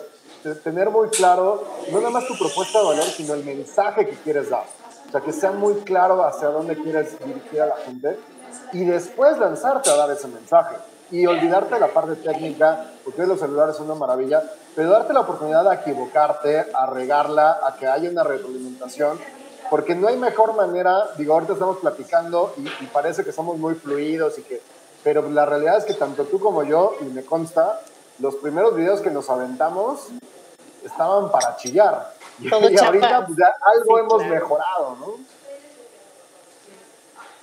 [0.63, 4.49] tener muy claro no nada más tu propuesta de valor, sino el mensaje que quieres
[4.49, 4.65] dar.
[5.07, 8.19] O sea, que sea muy claro hacia dónde quieres dirigir a la gente
[8.73, 10.75] y después lanzarte a dar ese mensaje
[11.11, 14.43] y olvidarte de la parte técnica, porque los celulares son una maravilla,
[14.75, 19.19] pero darte la oportunidad de equivocarte, a regarla, a que haya una retroalimentación,
[19.73, 24.37] porque no hay mejor manera, digo, ahorita estamos platicando y, parece que somos muy fluidos
[24.37, 24.61] y que,
[25.03, 27.81] pero la realidad es que tanto tú como yo, y me consta,
[28.19, 30.09] los primeros videos que nos aventamos
[30.85, 32.13] estaban para chillar.
[32.39, 35.15] y ahorita pues, ya algo hemos mejorado, ¿no?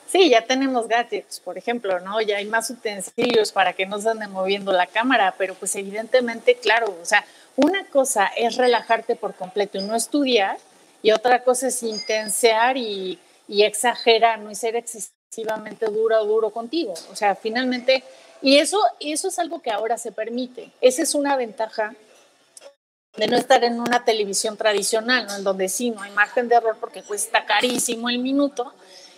[0.07, 2.21] Sí, ya tenemos gadgets, por ejemplo, ¿no?
[2.21, 6.55] Ya hay más utensilios para que no se ande moviendo la cámara, pero pues evidentemente,
[6.55, 7.25] claro, o sea,
[7.57, 10.59] una cosa es relajarte por completo y no estudiar,
[11.03, 14.51] y otra cosa es intensear y, exagerar, ¿no?
[14.51, 16.95] Y ser excesivamente duro o duro contigo.
[17.11, 18.05] O sea, finalmente,
[18.43, 20.71] y eso, eso es algo que ahora se permite.
[20.81, 21.95] Esa es una ventaja
[23.17, 25.37] de no estar en una televisión tradicional, ¿no?
[25.37, 28.73] En donde sí, no hay margen de error porque cuesta carísimo el minuto,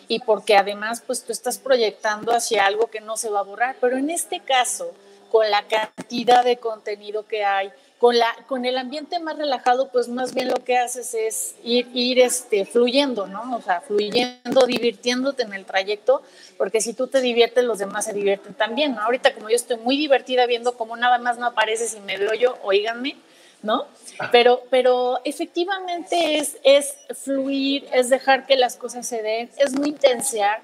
[0.08, 3.76] y porque además pues tú estás proyectando hacia algo que no se va a borrar.
[3.80, 4.92] Pero en este caso,
[5.30, 10.08] con la cantidad de contenido que hay, con, la, con el ambiente más relajado, pues
[10.08, 13.56] más bien lo que haces es ir, ir este, fluyendo, ¿no?
[13.56, 16.20] O sea, fluyendo, divirtiéndote en el trayecto,
[16.58, 19.02] porque si tú te diviertes, los demás se divierten también, ¿no?
[19.02, 22.34] Ahorita como yo estoy muy divertida viendo cómo nada más no aparece si me veo
[22.34, 23.14] yo, oíganme,
[23.62, 23.86] ¿no?
[24.32, 29.90] Pero, pero efectivamente es, es fluir, es dejar que las cosas se den, es muy
[29.90, 30.60] intensear,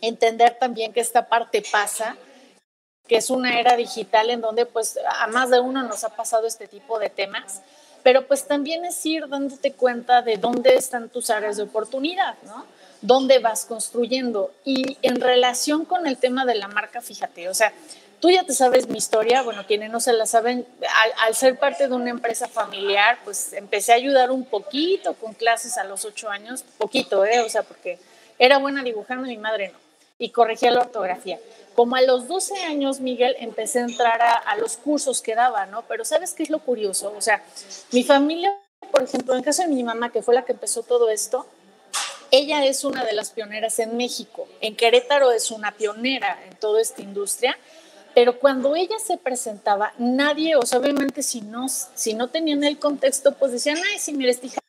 [0.00, 2.16] entender también que esta parte pasa,
[3.06, 6.46] que es una era digital en donde pues a más de uno nos ha pasado
[6.46, 7.62] este tipo de temas,
[8.02, 12.66] pero pues también es ir dándote cuenta de dónde están tus áreas de oportunidad, ¿no?
[13.00, 14.50] Dónde vas construyendo.
[14.64, 17.72] Y en relación con el tema de la marca, fíjate, o sea,
[18.24, 20.66] Tú ya te sabes mi historia, bueno, quienes no se la saben,
[21.20, 25.76] al, ser parte de una empresa familiar, pues empecé a ayudar un poquito con clases
[25.76, 27.40] a los ocho años, poquito, ¿eh?
[27.40, 27.98] O sea, porque
[28.38, 29.78] era buena dibujando, mi madre no,
[30.18, 31.38] y corregía la ortografía.
[31.74, 35.66] Como a los 12 años, Miguel, empecé a entrar a, a los cursos que daba,
[35.66, 35.82] ¿no?
[35.88, 37.12] Pero ¿sabes qué es lo curioso?
[37.16, 37.42] O sea,
[37.90, 38.56] mi familia,
[38.92, 41.46] por ejemplo, en caso de mi mamá, que fue la que empezó todo esto,
[42.30, 44.46] ella es una de las pioneras en México.
[44.60, 47.56] En Querétaro es una pionera en toda esta industria
[48.14, 52.78] pero cuando ella se presentaba, nadie, o sea, obviamente si no, si no tenían el
[52.78, 54.60] contexto, pues decían, ay, sí, mira, esta hija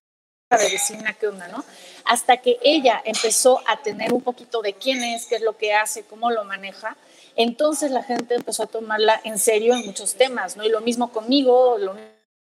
[0.49, 1.63] de vecina, ¿qué onda, no?
[2.05, 5.73] Hasta que ella empezó a tener un poquito de quién es, qué es lo que
[5.73, 6.95] hace, cómo lo maneja,
[7.35, 10.63] entonces la gente empezó a tomarla en serio en muchos temas, ¿no?
[10.63, 11.95] Y lo mismo conmigo, lo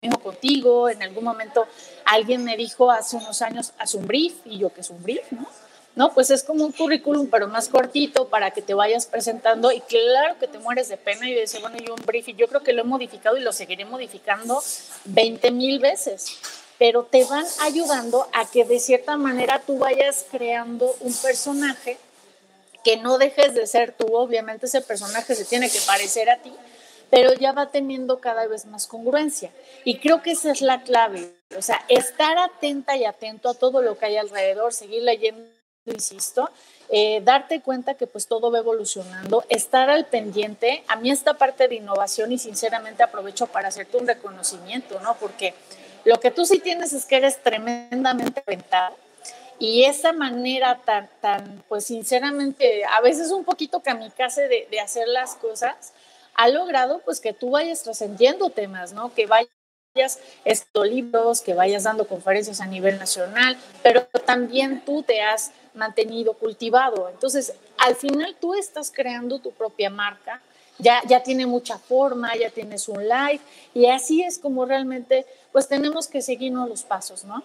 [0.00, 1.66] mismo contigo, en algún momento
[2.04, 5.30] alguien me dijo hace unos años, haz un brief, y yo, ¿qué es un brief,
[5.32, 5.46] no?
[5.98, 6.14] ¿no?
[6.14, 10.38] Pues es como un currículum, pero más cortito para que te vayas presentando y claro
[10.38, 12.72] que te mueres de pena y dices, bueno, yo un brief y yo creo que
[12.72, 14.62] lo he modificado y lo seguiré modificando
[15.06, 16.38] 20 mil veces,
[16.78, 21.98] pero te van ayudando a que de cierta manera tú vayas creando un personaje
[22.84, 26.52] que no dejes de ser tú, obviamente ese personaje se tiene que parecer a ti,
[27.10, 29.50] pero ya va teniendo cada vez más congruencia.
[29.84, 33.82] Y creo que esa es la clave, o sea, estar atenta y atento a todo
[33.82, 35.44] lo que hay alrededor, seguir leyendo,
[35.86, 36.50] insisto,
[36.90, 40.84] eh, darte cuenta que pues todo va evolucionando, estar al pendiente.
[40.88, 45.16] A mí esta parte de innovación y sinceramente aprovecho para hacerte un reconocimiento, ¿no?
[45.18, 45.54] Porque
[46.04, 48.96] lo que tú sí tienes es que eres tremendamente aventado
[49.58, 55.08] y esa manera tan, tan, pues sinceramente, a veces un poquito kamikaze de, de hacer
[55.08, 55.92] las cosas,
[56.34, 59.12] ha logrado pues que tú vayas trascendiendo temas, ¿no?
[59.12, 59.50] Que vayas
[60.44, 66.34] estos libros, que vayas dando conferencias a nivel nacional, pero también tú te has mantenido
[66.34, 67.08] cultivado.
[67.08, 70.40] Entonces, al final tú estás creando tu propia marca,
[70.78, 73.40] ya, ya tiene mucha forma, ya tienes un live
[73.74, 77.42] y así es como realmente pues tenemos que seguirnos los pasos, ¿no?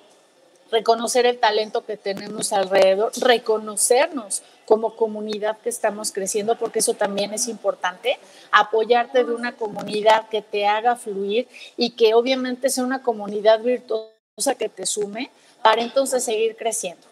[0.72, 7.34] Reconocer el talento que tenemos alrededor, reconocernos como comunidad que estamos creciendo, porque eso también
[7.34, 8.18] es importante,
[8.52, 14.56] apoyarte de una comunidad que te haga fluir y que obviamente sea una comunidad virtuosa
[14.58, 17.06] que te sume para entonces seguir creciendo.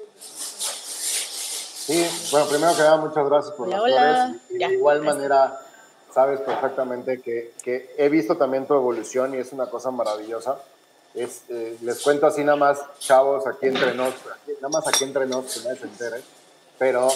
[1.91, 4.49] Sí, bueno, primero que nada, muchas gracias por las flores.
[4.49, 5.59] de igual manera,
[6.13, 10.59] sabes perfectamente que, que, he visto también tu evolución y es una cosa maravillosa.
[11.13, 14.13] Es, eh, les cuento así nada más, chavos, aquí entre nos,
[14.61, 16.23] nada más aquí entre nos, que nadie se entere,
[16.79, 17.09] pero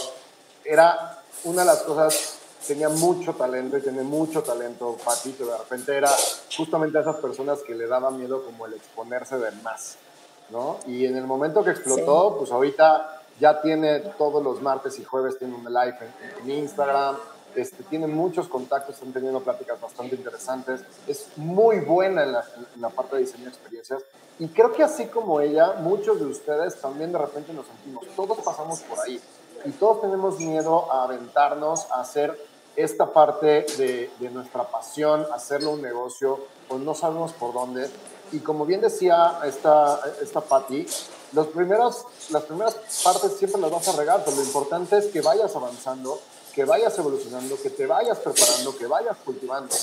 [0.66, 5.96] era una de las cosas, tenía mucho talento y tiene mucho talento Patito, de repente
[5.96, 6.10] era
[6.56, 9.96] justamente a esas personas que le daba miedo como el exponerse de más,
[10.50, 10.80] ¿no?
[10.88, 15.38] Y en el momento que explotó, pues ahorita ya tiene todos los martes y jueves,
[15.38, 15.98] tiene un live
[16.42, 17.18] en, Instagram,
[17.56, 22.82] este, tiene muchos contactos, están teniendo pláticas bastante interesantes, es muy buena en la, en
[22.82, 24.04] la, parte de diseño de experiencias
[24.40, 28.38] y creo que así como ella, muchos de ustedes también de repente nos sentimos, todos
[28.40, 29.20] pasamos por ahí
[29.64, 32.38] y todos tenemos miedo a aventarnos a hacer
[32.76, 36.40] esta parte de, de nuestra pasión, hacerlo un negocio,
[36.70, 37.90] o no sabemos por dónde.
[38.32, 40.86] Y como bien decía esta, esta Patti,
[41.34, 45.22] los primeros, las primeras partes siempre las vas a regar, pero lo importante es que
[45.22, 46.20] vayas avanzando,
[46.56, 49.76] que vayas evolucionando, que te vayas preparando, que vayas cultivando.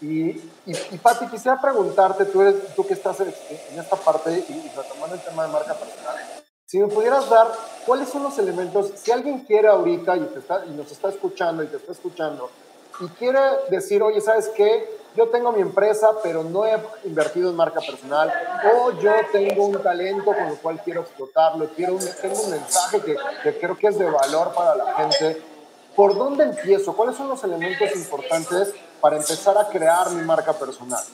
[0.00, 3.28] Y, y, y Patti, quisiera preguntarte, tú, eres, tú que estás en,
[3.78, 6.16] esta parte y, y retomando el tema de marca personal,
[6.66, 7.52] si me pudieras dar,
[7.86, 8.90] ¿cuáles son los elementos?
[8.96, 12.50] Si alguien quiere ahorita y, te está, y nos está escuchando y te está escuchando
[13.00, 14.88] y quiere decir, oye, ¿sabes qué?
[15.14, 18.32] Yo tengo mi empresa, pero no he invertido en marca personal,
[18.72, 23.00] o yo tengo un talento con lo cual quiero explotarlo, quiero un, tengo un mensaje
[23.00, 25.53] que, que creo que es de valor para la gente.
[25.96, 26.96] ¿Por dónde empiezo?
[26.96, 31.04] ¿Cuáles son los elementos importantes para empezar a crear mi marca personal?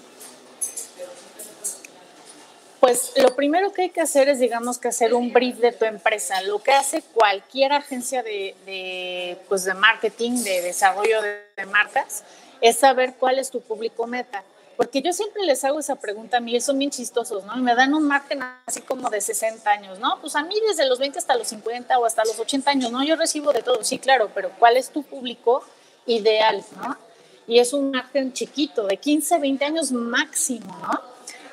[2.80, 5.84] Pues lo primero que hay que hacer es, digamos, que hacer un brief de tu
[5.84, 6.40] empresa.
[6.42, 12.24] Lo que hace cualquier agencia de, pues de marketing, de desarrollo de, de, marcas,
[12.62, 14.42] es saber cuál es tu público meta.
[14.80, 17.54] Porque yo siempre les hago esa pregunta a mí, son bien chistosos, ¿no?
[17.54, 20.18] Y me dan un marketing así como de 60 años, ¿no?
[20.22, 23.04] Pues a mí desde los 20 hasta los 50 o hasta los 80 años, ¿no?
[23.04, 25.62] Yo recibo de todo, sí, claro, pero ¿cuál es tu público
[26.06, 26.96] ideal, ¿no?
[27.46, 30.98] Y es un margen chiquito, de 15, 20 años máximo, ¿no?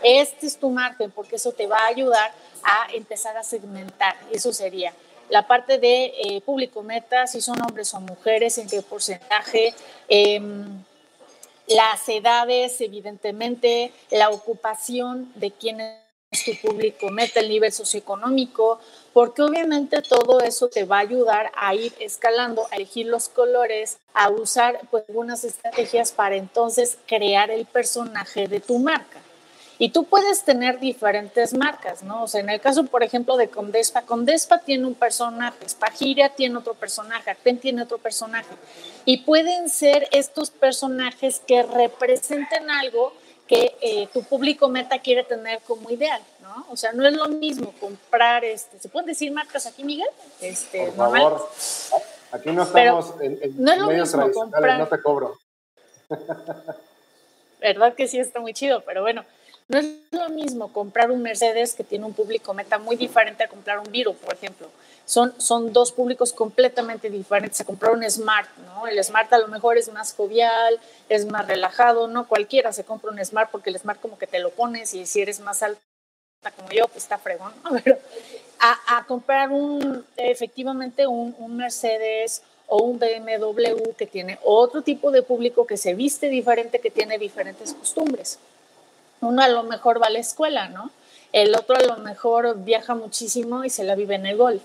[0.03, 2.31] este es tu margen, porque eso te va a ayudar
[2.63, 4.15] a empezar a segmentar.
[4.31, 4.93] Eso sería
[5.27, 9.73] la parte de eh, público meta, si son hombres o mujeres, en qué porcentaje,
[10.07, 10.39] eh,
[11.67, 18.79] las edades, evidentemente, la ocupación de quién es tu público meta, el nivel socioeconómico,
[19.13, 23.99] porque obviamente todo eso te va a ayudar a ir escalando, a elegir los colores,
[24.13, 29.21] a usar pues, algunas estrategias para entonces crear el personaje de tu marca.
[29.79, 32.23] Y tú puedes tener diferentes marcas, ¿no?
[32.23, 36.57] O sea, en el caso, por ejemplo, de Condespa, Condespa tiene un personaje, Spagiria tiene
[36.57, 38.55] otro personaje, Arpen tiene otro personaje.
[39.05, 43.13] Y pueden ser estos personajes que representen algo
[43.47, 46.65] que eh, tu público meta quiere tener como ideal, ¿no?
[46.69, 50.09] O sea, no es lo mismo comprar, este, ¿se pueden decir marcas aquí, Miguel?
[50.41, 51.49] Este, por favor,
[52.31, 55.39] aquí no estamos en, en no es lo mismo comprar, no te cobro.
[57.59, 58.81] ¿Verdad que sí está muy chido?
[58.81, 59.23] Pero bueno,
[59.67, 63.49] no es lo mismo comprar un Mercedes que tiene un público meta muy diferente a
[63.49, 64.69] comprar un Viro, por ejemplo.
[65.05, 68.87] Son, son dos públicos completamente diferentes a comprar un Smart, ¿no?
[68.87, 72.27] El Smart a lo mejor es más jovial, es más relajado, ¿no?
[72.27, 75.21] Cualquiera se compra un Smart porque el Smart como que te lo pones y si
[75.21, 75.81] eres más alta
[76.55, 77.71] como yo, pues está fregón, ¿no?
[77.83, 77.97] Pero
[78.59, 85.23] a, comprar un, efectivamente un, un Mercedes o un BMW que tiene otro tipo de
[85.23, 88.39] público que se viste diferente, que tiene diferentes costumbres.
[89.21, 90.91] Uno a lo mejor va a la escuela, ¿no?
[91.33, 94.61] El otro a lo mejor viaja muchísimo y se la vive en el golf.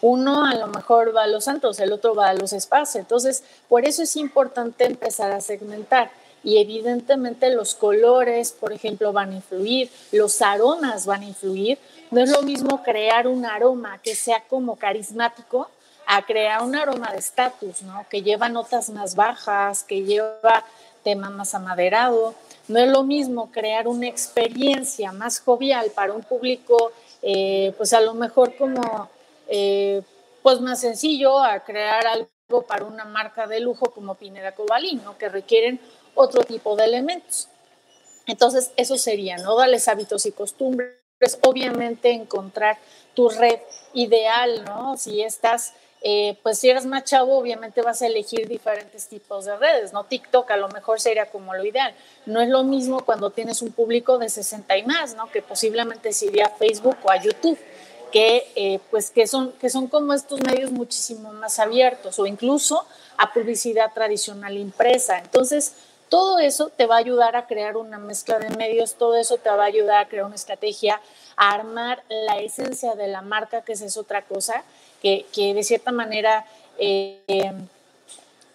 [0.00, 2.96] Uno a lo mejor va a los santos, el otro va a los espacios.
[2.96, 6.10] Entonces, por eso es importante empezar a segmentar.
[6.44, 11.78] Y evidentemente los colores, por ejemplo, van a influir, los aromas van a influir.
[12.10, 15.68] No es lo mismo crear un aroma que sea como carismático
[16.06, 18.06] a crear un aroma de estatus, ¿no?
[18.08, 20.64] Que lleva notas más bajas, que lleva
[21.02, 22.34] tema más amaderado.
[22.68, 28.00] No es lo mismo crear una experiencia más jovial para un público, eh, pues a
[28.00, 29.08] lo mejor como,
[29.48, 30.02] eh,
[30.42, 35.16] pues más sencillo a crear algo para una marca de lujo como Pineda Cobalín, ¿no?
[35.16, 35.80] Que requieren
[36.14, 37.48] otro tipo de elementos.
[38.26, 39.56] Entonces, eso sería, ¿no?
[39.56, 40.96] Darles hábitos y costumbres.
[41.42, 42.78] Obviamente, encontrar
[43.14, 43.60] tu red
[43.94, 44.96] ideal, ¿no?
[44.96, 45.72] Si estás
[46.08, 50.04] eh, pues si eres más chavo, obviamente vas a elegir diferentes tipos de redes, ¿no?
[50.04, 51.92] TikTok a lo mejor sería como lo ideal.
[52.26, 55.28] No es lo mismo cuando tienes un público de 60 y más, ¿no?
[55.32, 57.58] Que posiblemente se iría a Facebook o a YouTube,
[58.12, 62.86] que, eh, pues que, son, que son como estos medios muchísimo más abiertos o incluso
[63.16, 65.18] a publicidad tradicional impresa.
[65.18, 65.72] Entonces,
[66.08, 69.50] todo eso te va a ayudar a crear una mezcla de medios, todo eso te
[69.50, 71.00] va a ayudar a crear una estrategia,
[71.34, 74.62] a armar la esencia de la marca, que esa es otra cosa
[75.02, 76.46] que, de cierta manera
[76.78, 77.52] eh,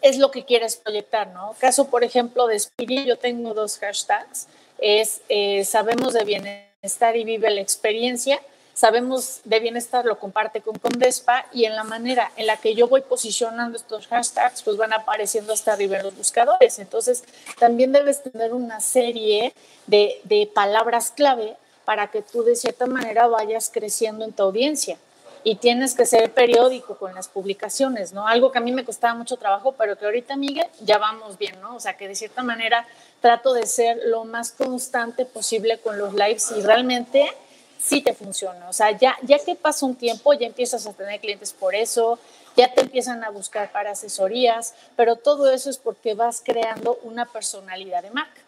[0.01, 1.55] es lo que quieres proyectar, ¿no?
[1.59, 4.47] Caso, por ejemplo, de Spirit, yo tengo dos hashtags,
[4.79, 8.41] es eh, sabemos de bienestar y vive la experiencia,
[8.73, 12.87] sabemos de bienestar lo comparte con Condespa y en la manera en la que yo
[12.87, 16.79] voy posicionando estos hashtags, pues van apareciendo hasta arriba en los buscadores.
[16.79, 17.23] Entonces,
[17.59, 19.53] también debes tener una serie
[19.85, 24.97] de, de palabras clave para que tú de cierta manera vayas creciendo en tu audiencia
[25.43, 28.27] y tienes que ser periódico con las publicaciones, ¿no?
[28.27, 31.59] Algo que a mí me costaba mucho trabajo, pero que ahorita, Miguel, ya vamos bien,
[31.61, 31.75] ¿no?
[31.75, 32.87] O sea, que de cierta manera
[33.21, 37.31] trato de ser lo más constante posible con los lives y realmente
[37.79, 38.69] sí te funciona.
[38.69, 42.19] O sea, ya, ya que pasa un tiempo, ya empiezas a tener clientes por eso,
[42.55, 47.25] ya te empiezan a buscar para asesorías, pero todo eso es porque vas creando una
[47.25, 48.41] personalidad de marca.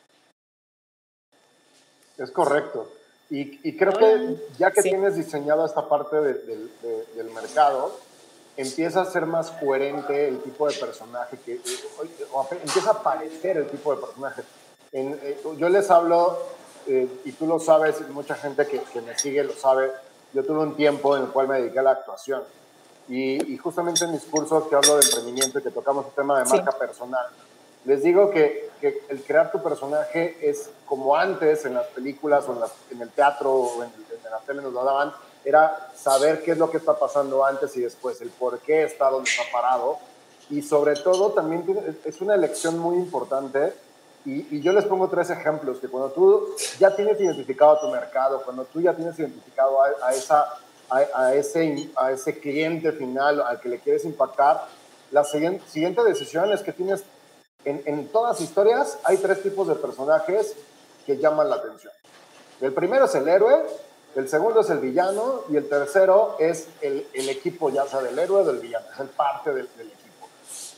[2.18, 2.92] Es correcto.
[3.36, 7.98] Y, creo que ya que tienes diseñado esta parte del mercado,
[8.56, 13.96] empieza a ser más coherente el tipo de personaje, que, empieza a aparecer el tipo
[13.96, 14.44] de personaje.
[14.92, 16.44] Eh, yo les hablo,
[16.86, 19.90] eh, y tú lo sabes, mucha gente que, que, me sigue lo sabe,
[20.32, 22.44] yo tuve un tiempo en el cual me dediqué a la actuación.
[23.10, 26.46] Y, justamente en mis cursos que hablo de emprendimiento y que tocamos el tema de
[26.46, 27.26] marca personal,
[27.86, 28.70] les digo que,
[29.10, 33.84] el crear tu personaje es como antes en las películas o en, el teatro o
[33.84, 33.90] en,
[34.30, 35.14] la tele nos lo daban,
[35.46, 39.10] era saber qué es lo que está pasando antes y después, el por qué está
[39.10, 39.98] donde está parado.
[40.50, 41.64] Y sobre todo también
[42.04, 43.74] es una elección muy importante
[44.26, 48.64] y, yo les pongo tres ejemplos, que cuando tú ya tienes identificado tu mercado, cuando
[48.66, 50.48] tú ya tienes identificado a, esa,
[50.90, 54.66] a, ese, a ese cliente final al que le quieres impactar,
[55.12, 57.04] la siguiente, siguiente decisión es que tienes
[57.66, 60.56] en, todas las historias hay tres tipos de personajes
[61.06, 61.94] que llaman la atención.
[62.62, 63.64] El primero es el héroe,
[64.16, 68.18] el segundo es el villano y el tercero es el, el equipo, ya sea del
[68.18, 70.28] héroe o del villano, es el parte del, equipo.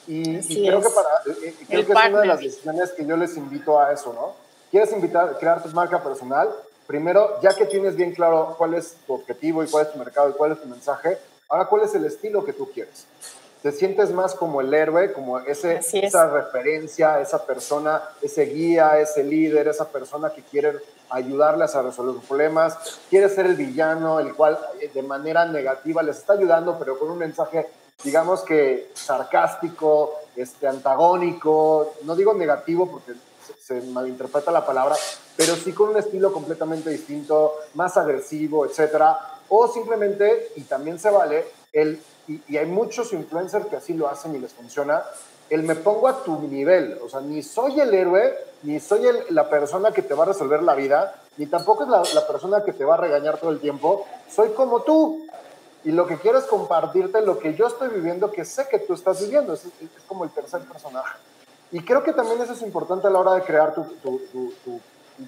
[0.07, 3.17] Y, creo que, para, eh, eh, creo que es una de las decisiones que yo
[3.17, 4.33] les invito a eso, ¿no?
[4.71, 6.49] ¿Quieres invitar, crear tu marca personal?
[6.87, 10.29] Primero, ya que tienes bien claro cuál es tu objetivo y cuál es tu mercado
[10.29, 11.17] y cuál es tu mensaje,
[11.49, 13.05] ahora cuál es el estilo que tú quieres
[13.65, 19.23] te sientes más como el héroe, como ese, esa referencia, esa persona, ese guía, ese
[19.23, 20.73] líder, esa persona que quiere
[21.09, 22.77] ayudarles a resolver problemas,
[23.09, 27.09] quiere ser el villano, el cual eh, de manera negativa les está ayudando, pero con
[27.09, 27.65] un mensaje,
[28.03, 34.95] digamos que sarcástico, este, antagónico, no digo negativo porque se, se malinterpreta la palabra,
[35.35, 39.17] pero sí con un estilo completamente distinto, más agresivo, etcétera,
[39.49, 41.45] o simplemente, y también se vale,
[41.75, 45.03] el y, hay muchos influencers que así lo hacen y les funciona,
[45.49, 49.47] el me pongo a tu nivel, o sea, ni soy el héroe, ni soy la
[49.49, 52.83] persona que te va a resolver la vida, ni tampoco es la, persona que te
[52.83, 55.27] va a regañar todo el tiempo, soy como tú.
[55.83, 58.95] Y lo que quiero es compartirte lo que yo estoy viviendo, que sé que tú
[58.95, 59.67] estás viviendo, es,
[60.07, 61.19] como el tercer personaje.
[61.71, 64.81] Y creo que también eso es importante a la hora de crear tu, tu, tu,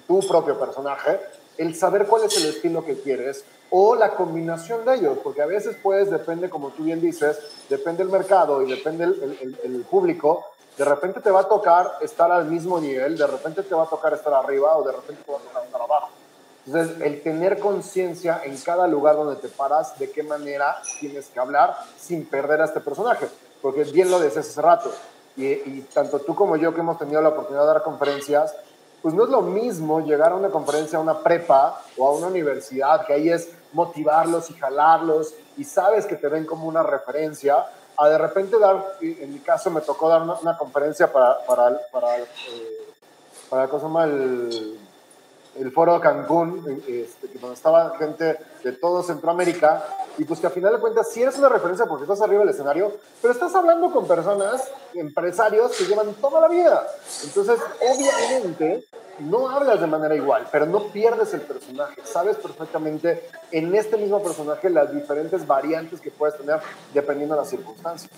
[0.04, 1.20] tu propio personaje,
[1.58, 5.46] el saber cuál es el estilo que quieres, o la combinación de ellos, porque a
[5.46, 7.38] veces pues depende, como tú bien dices,
[7.68, 10.46] depende el mercado y depende el, el, público,
[10.76, 13.86] de repente te va a tocar estar al mismo nivel, de repente te va a
[13.86, 16.08] tocar estar arriba o de repente te va a tocar estar abajo.
[16.66, 21.40] Entonces, el tener conciencia en cada lugar donde te paras, de qué manera tienes que
[21.40, 23.26] hablar sin perder a este personaje,
[23.60, 24.92] porque bien lo decías hace rato,
[25.36, 28.54] y, y tanto tú como yo que hemos tenido la oportunidad de dar conferencias,
[29.02, 32.26] pues no es lo mismo llegar a una conferencia, a una prepa o a una
[32.26, 37.66] universidad, que ahí es motivarlos y jalarlos y sabes que te ven como una referencia,
[37.96, 42.18] a de repente dar, en mi caso me tocó dar una, conferencia para, para, para,
[42.18, 42.26] eh,
[43.50, 44.04] para ¿cómo se llama?
[44.04, 44.87] El,
[45.56, 49.84] el foro Cancún, este, donde estaba gente de todo Centroamérica,
[50.18, 52.50] y pues que a final de cuentas sí eres una referencia porque estás arriba del
[52.50, 56.86] escenario, pero estás hablando con personas, empresarios que llevan toda la vida.
[57.24, 58.84] Entonces, obviamente,
[59.20, 62.00] no hablas de manera igual, pero no pierdes el personaje.
[62.04, 66.60] Sabes perfectamente en este mismo personaje las diferentes variantes que puedes tener
[66.94, 68.12] dependiendo de las circunstancias.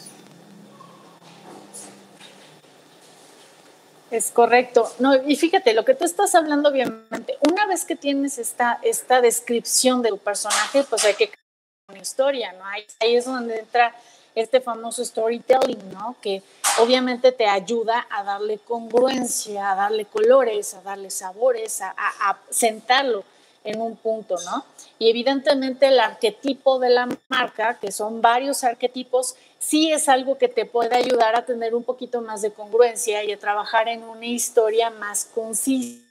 [4.11, 4.91] Es correcto.
[4.99, 9.21] No, y fíjate, lo que tú estás hablando, obviamente, una vez que tienes esta, esta
[9.21, 11.45] descripción de tu personaje, pues hay que crear
[11.89, 12.65] una historia, ¿no?
[12.65, 13.95] Ahí, ahí es donde entra
[14.35, 16.17] este famoso storytelling, ¿no?
[16.21, 16.43] Que
[16.81, 23.25] obviamente te ayuda a darle congruencia, a darle colores, a darle sabores, a, a, sentarlo
[23.63, 24.65] en un punto, ¿no?
[24.99, 30.49] Y evidentemente el arquetipo de la marca, que son varios arquetipos, sí es algo que
[30.49, 34.27] te puede ayudar a tener un poquito más de congruencia y a trabajar en una
[34.27, 36.05] historia más concisa.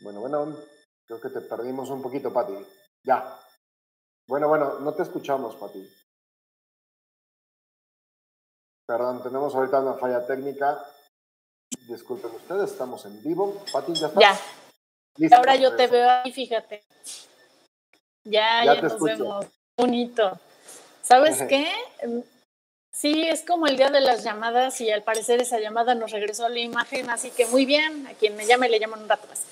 [0.00, 0.58] Bueno, bueno,
[1.06, 2.54] creo que te perdimos un poquito, Pati.
[3.04, 3.38] Ya.
[4.26, 5.88] Bueno, bueno, no te escuchamos, Pati.
[8.84, 10.84] Perdón, tenemos ahorita una falla técnica.
[11.88, 13.62] Disculpen ustedes, estamos en vivo.
[13.72, 14.20] Pati, ¿ya está?
[14.20, 15.36] Ya.
[15.36, 16.82] Ahora yo te veo ahí, fíjate.
[18.24, 19.46] Ya, ya, nos vemos.
[19.76, 20.38] Bonito.
[21.02, 21.66] ¿Sabes qué?
[22.92, 26.48] Sí, es como el día de las llamadas y al parecer esa llamada nos regresó
[26.48, 29.42] la imagen, así que muy bien, a quien me llame le llaman un rato más.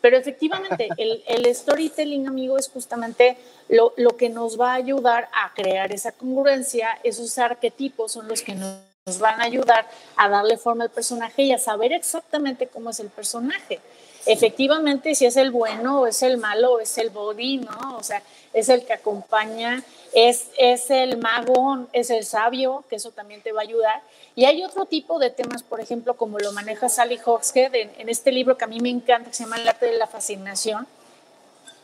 [0.00, 3.36] Pero efectivamente, el, el storytelling, amigo, es justamente
[3.68, 8.42] lo, lo, que nos va a ayudar a crear esa congruencia, esos arquetipos son los
[8.42, 12.68] que nos, nos van a ayudar a darle forma al personaje y a saber exactamente
[12.68, 13.80] cómo es el personaje
[14.28, 17.96] efectivamente si es el bueno o es el malo o es el body, ¿no?
[17.96, 18.22] O sea,
[18.52, 23.52] es el que acompaña, es, es el mago, es el sabio, que eso también te
[23.52, 24.02] va a ayudar.
[24.34, 28.08] Y hay otro tipo de temas, por ejemplo, como lo maneja Sally Hawkshead en, en
[28.08, 30.86] este libro que a mí me encanta, que se llama El arte de la fascinación,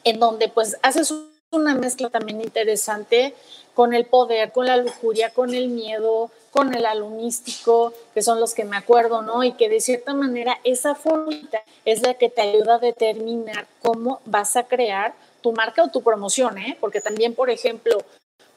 [0.05, 1.15] en donde pues haces
[1.51, 3.35] una mezcla también interesante
[3.75, 8.55] con el poder, con la lujuria, con el miedo, con el alumístico, que son los
[8.55, 9.43] que me acuerdo, ¿no?
[9.43, 14.21] Y que de cierta manera esa fórmula es la que te ayuda a determinar cómo
[14.25, 16.79] vas a crear tu marca o tu promoción, ¿eh?
[16.81, 17.99] Porque también, por ejemplo,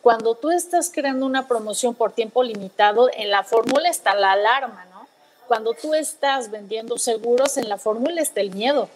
[0.04, 4.86] cuando tú estás creando una promoción por tiempo limitado, en la fórmula está la alarma,
[4.92, 5.08] ¿no?
[5.48, 8.90] Cuando tú estás vendiendo seguros, en la fórmula está el miedo.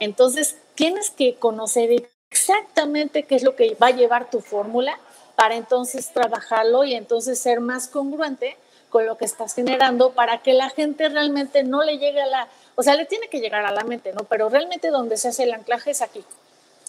[0.00, 4.98] Entonces, tienes que conocer exactamente qué es lo que va a llevar tu fórmula
[5.38, 8.56] para entonces trabajarlo y entonces ser más congruente
[8.88, 12.48] con lo que estás generando para que la gente realmente no le llegue a la,
[12.74, 14.24] o sea, le tiene que llegar a la mente, ¿no?
[14.24, 16.24] Pero realmente donde se hace el anclaje es aquí,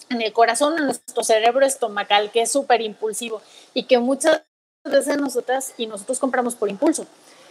[0.10, 3.40] en el corazón, en nuestro cerebro estomacal, que es súper impulsivo
[3.76, 4.42] y que muchas
[4.84, 7.06] veces nosotras y nosotros compramos por impulso.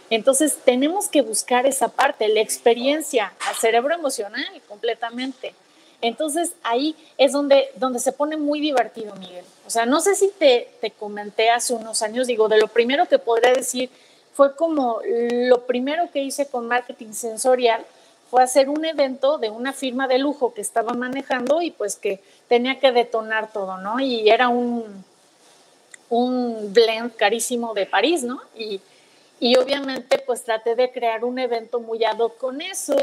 [0.09, 5.55] Entonces tenemos que buscar esa parte, la experiencia, al cerebro emocional completamente.
[6.01, 9.45] Entonces ahí es donde, donde se pone muy divertido, Miguel.
[9.67, 13.07] O sea, no sé si te, te comenté hace unos años, digo, de lo primero
[13.07, 13.89] que podría decir
[14.33, 17.85] fue como lo primero que hice con marketing sensorial
[18.29, 22.21] fue hacer un evento de una firma de lujo que estaba manejando y pues que
[22.47, 23.99] tenía que detonar todo, ¿no?
[23.99, 25.03] Y era un,
[26.09, 28.39] un blend carísimo de París, ¿no?
[28.55, 28.79] Y,
[29.39, 31.99] y obviamente pues traté de crear un evento muy
[32.37, 32.95] con eso,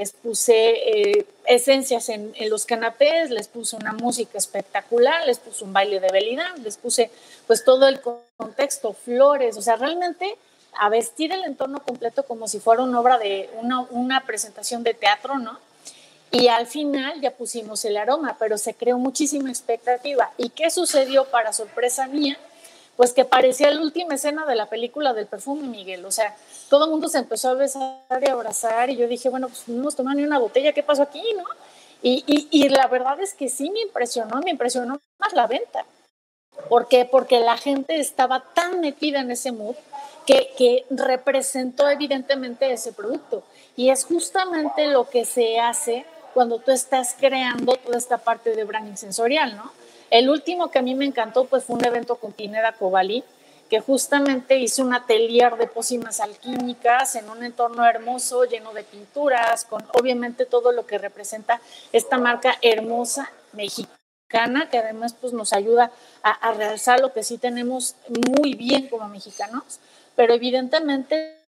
[0.00, 5.74] les puse eh, esencias en, los canapés, les puse una música espectacular, les puse un
[5.74, 7.10] baile de velidad, les puse
[7.46, 8.00] pues todo el
[8.38, 10.38] contexto, flores, o sea, realmente
[10.78, 14.94] a vestir el entorno completo como si fuera una obra de una, una presentación de
[14.94, 15.58] teatro, ¿no?
[16.30, 20.32] Y al final ya pusimos el aroma, pero se creó muchísima expectativa.
[20.38, 22.38] ¿Y qué sucedió para sorpresa mía?
[22.96, 26.04] Pues que parecía la última escena de la película del perfume, Miguel.
[26.04, 26.36] O sea,
[26.68, 29.80] todo el mundo se empezó a besar y abrazar y yo dije, bueno, pues no
[29.80, 31.44] hemos tomado ni una botella, ¿qué pasó aquí, no?
[32.02, 35.84] Y, y, y, la verdad es que sí me impresionó, me impresionó más la venta.
[36.68, 37.04] ¿Por qué?
[37.04, 39.76] Porque la gente estaba tan metida en ese mood
[40.26, 43.42] que, que representó evidentemente ese producto.
[43.76, 48.64] Y es justamente lo que se hace cuando tú estás creando toda esta parte de
[48.64, 49.72] branding sensorial, ¿no?
[50.10, 53.24] El último que a mí me encantó pues fue un evento con Pineda Cobali,
[53.68, 59.64] que justamente hizo un atelier de pócimas alquímicas en un entorno hermoso, lleno de pinturas,
[59.64, 61.60] con obviamente todo lo que representa
[61.92, 65.92] esta marca hermosa mexicana, que además pues nos ayuda
[66.24, 69.78] a, a realzar lo que sí tenemos muy bien como mexicanos,
[70.16, 71.40] pero evidentemente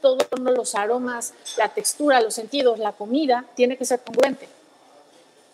[0.00, 4.48] todos los aromas, la textura, los sentidos, la comida, tiene que ser congruente.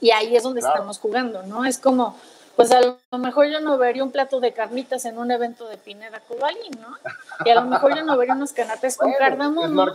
[0.00, 1.64] Y ahí es donde estamos jugando, ¿no?
[1.64, 2.16] Es como,
[2.56, 5.76] pues a lo mejor yo no vería un plato de carnitas en un evento de
[5.76, 6.96] Pineda Cobalín, ¿no?
[7.44, 9.86] Y a lo mejor yo no vería unos canapés con cardamomo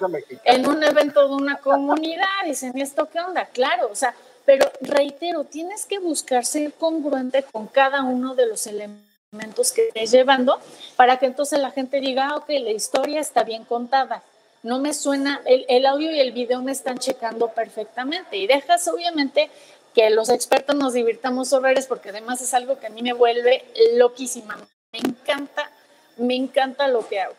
[0.44, 2.26] en un evento de una comunidad.
[2.46, 3.46] Dicen, ¿esto qué onda?
[3.46, 8.68] Claro, o sea, pero reitero, tienes que buscar ser congruente con cada uno de los
[8.68, 10.60] elementos que estés llevando
[10.96, 14.24] para que entonces la gente diga, ah, ok, la historia está bien contada.
[14.64, 18.38] No me suena, el, el audio y el video me están checando perfectamente.
[18.38, 19.52] Y dejas, obviamente,
[19.96, 23.64] que los expertos nos divirtamos horrores porque además es algo que a mí me vuelve
[23.96, 24.58] loquísima.
[24.92, 25.72] Me encanta,
[26.18, 27.34] me encanta lo que hago.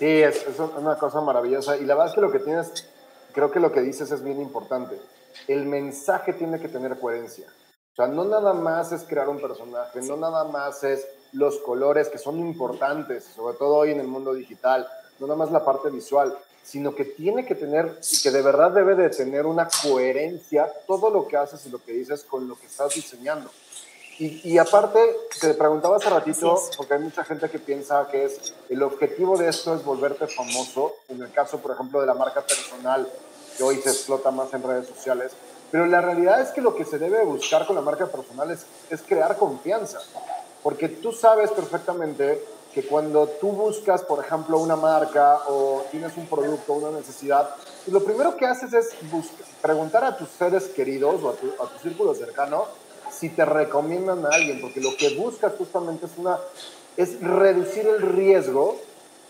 [0.00, 2.90] Sí, es, es, una cosa maravillosa y la verdad es que lo que tienes,
[3.32, 5.00] creo que lo que dices es bien importante.
[5.46, 7.46] El mensaje tiene que tener coherencia.
[7.92, 12.08] O sea, no nada más es crear un personaje, no nada más es los colores
[12.08, 14.88] que son importantes, sobre todo hoy en el mundo digital,
[15.22, 18.72] no nada más la parte visual, sino que tiene que tener, y que de verdad
[18.72, 22.56] debe de tener una coherencia todo lo que haces y lo que dices con lo
[22.56, 23.50] que estás diseñando.
[24.18, 24.98] Y, y aparte,
[25.40, 29.48] te preguntaba hace ratito, porque hay mucha gente que piensa que es el objetivo de
[29.48, 33.08] esto es volverte famoso, en el caso, por ejemplo, de la marca personal,
[33.56, 35.32] que hoy se explota más en redes sociales,
[35.70, 38.66] pero la realidad es que lo que se debe buscar con la marca personal es,
[38.90, 40.00] es crear confianza,
[40.62, 46.26] porque tú sabes perfectamente que cuando tú buscas, por ejemplo, una marca o tienes un
[46.26, 48.90] producto, una necesidad, pues lo primero que haces es
[49.60, 52.66] preguntar a tus seres queridos o a tu, círculo cercano
[53.10, 56.38] si te recomiendan a alguien, porque lo que buscas justamente es, una,
[56.96, 58.78] es reducir el riesgo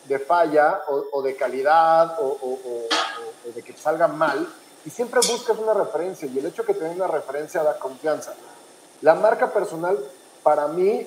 [0.05, 2.59] de falla o, de calidad o,
[3.53, 4.49] de que salga mal,
[4.84, 8.34] y siempre buscas una referencia, y el hecho de que tenga una referencia da confianza.
[9.01, 9.99] La marca personal,
[10.45, 11.07] para mí,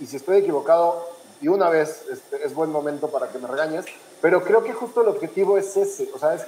[0.00, 3.84] y si estoy equivocado, y una vez este, es buen momento para que me regañes,
[4.20, 6.42] pero creo que justo el objetivo es ese, o sea, es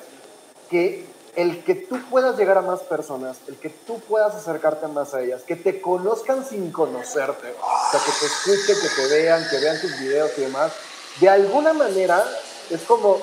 [0.71, 1.07] que
[1.37, 5.21] el que tú puedas llegar a más personas, el que tú puedas acercarte más a
[5.21, 9.59] ellas, que te conozcan sin conocerte, o sea, que te escuchen, que te vean, que
[9.59, 10.73] vean tus videos y demás,
[11.21, 12.25] de alguna manera
[12.71, 13.19] es como,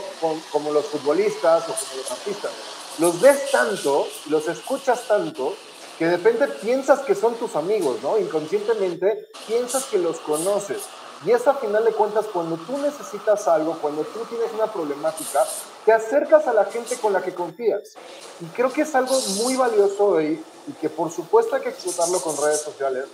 [0.51, 2.51] como los futbolistas o como los artistas.
[2.99, 5.55] Los ves tanto, los escuchas tanto,
[5.97, 8.17] que de repente piensas que son tus amigos, ¿no?
[8.17, 10.83] Inconscientemente piensas que los conoces.
[11.25, 15.45] Y es a final de cuentas cuando tú necesitas algo, cuando tú tienes una problemática,
[15.85, 17.95] te acercas a la gente con la que confías.
[18.41, 22.19] Y creo que es algo muy valioso hoy y que por supuesto hay que explotarlo
[22.19, 23.05] con redes sociales,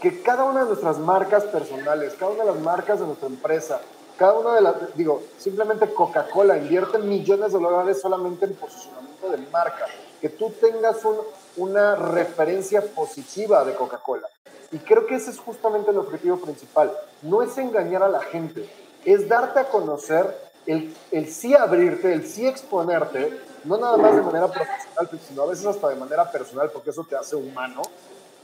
[0.00, 3.80] que cada una de nuestras marcas personales, cada una de las marcas de nuestra empresa,
[4.16, 9.38] cada una de las, digo, simplemente Coca-Cola invierte millones de dólares solamente en posicionamiento de
[9.50, 9.86] marca,
[10.20, 11.16] que tú tengas un,
[11.56, 14.28] una referencia positiva de Coca-Cola.
[14.72, 16.92] Y creo que ese es justamente el objetivo principal.
[17.22, 18.68] No es engañar a la gente,
[19.04, 24.22] es darte a conocer, el, el sí abrirte, el sí exponerte, no nada más de
[24.22, 27.82] manera profesional, sino a veces hasta de manera personal, porque eso te hace humano,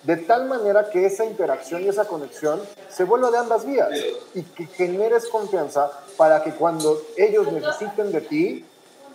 [0.03, 3.89] de tal manera que esa interacción y esa conexión se vuelva de ambas vías
[4.35, 8.65] y que generes confianza para que cuando ellos necesiten de ti,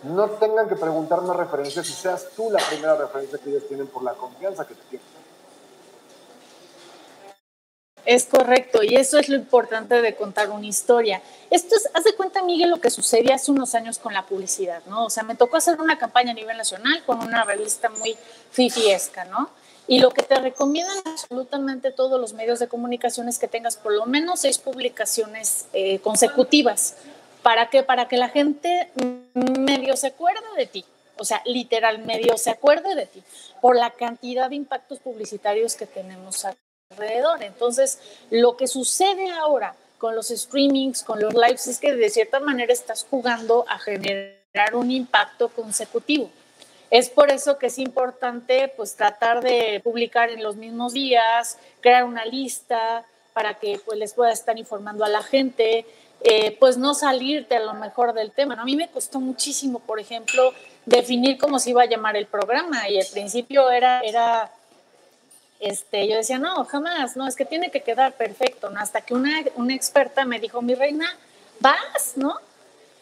[0.02, 3.86] no tengan que preguntar más referencias y seas tú la primera referencia que ellos tienen
[3.86, 5.22] por la confianza que te tienen.
[8.04, 11.22] Es correcto, y eso es lo importante de contar una historia.
[11.50, 14.82] Esto es, haz de cuenta, Miguel, lo que sucedía hace unos años con la publicidad,
[14.86, 15.04] ¿no?
[15.04, 18.16] O sea, me tocó hacer una campaña a nivel nacional con una revista muy
[18.50, 19.50] fifiesca, ¿no?
[19.86, 23.92] Y lo que te recomiendan absolutamente todos los medios de comunicación es que tengas por
[23.92, 26.96] lo menos seis publicaciones eh, consecutivas.
[27.42, 27.82] ¿Para qué?
[27.82, 28.90] Para que la gente
[29.34, 30.84] medio se acuerde de ti.
[31.16, 33.22] O sea, literal, medio se acuerde de ti
[33.60, 36.44] por la cantidad de impactos publicitarios que tenemos
[36.90, 37.42] alrededor.
[37.42, 42.40] Entonces, lo que sucede ahora con los streamings, con los lives, es que de cierta
[42.40, 46.30] manera estás jugando a generar un impacto consecutivo.
[46.90, 52.04] Es por eso que es importante pues tratar de publicar en los mismos días, crear
[52.04, 55.86] una lista para que pues les pueda estar informando a la gente,
[56.24, 58.56] eh, pues no salirte a lo mejor del tema.
[58.56, 58.62] ¿no?
[58.62, 60.52] A mí me costó muchísimo, por ejemplo,
[60.86, 64.50] definir cómo se iba a llamar el programa y al principio era, era
[65.62, 68.80] este, yo decía, no, jamás, no, es que tiene que quedar perfecto, ¿no?
[68.80, 71.06] Hasta que una, una experta me dijo, mi reina,
[71.60, 72.36] vas, ¿no?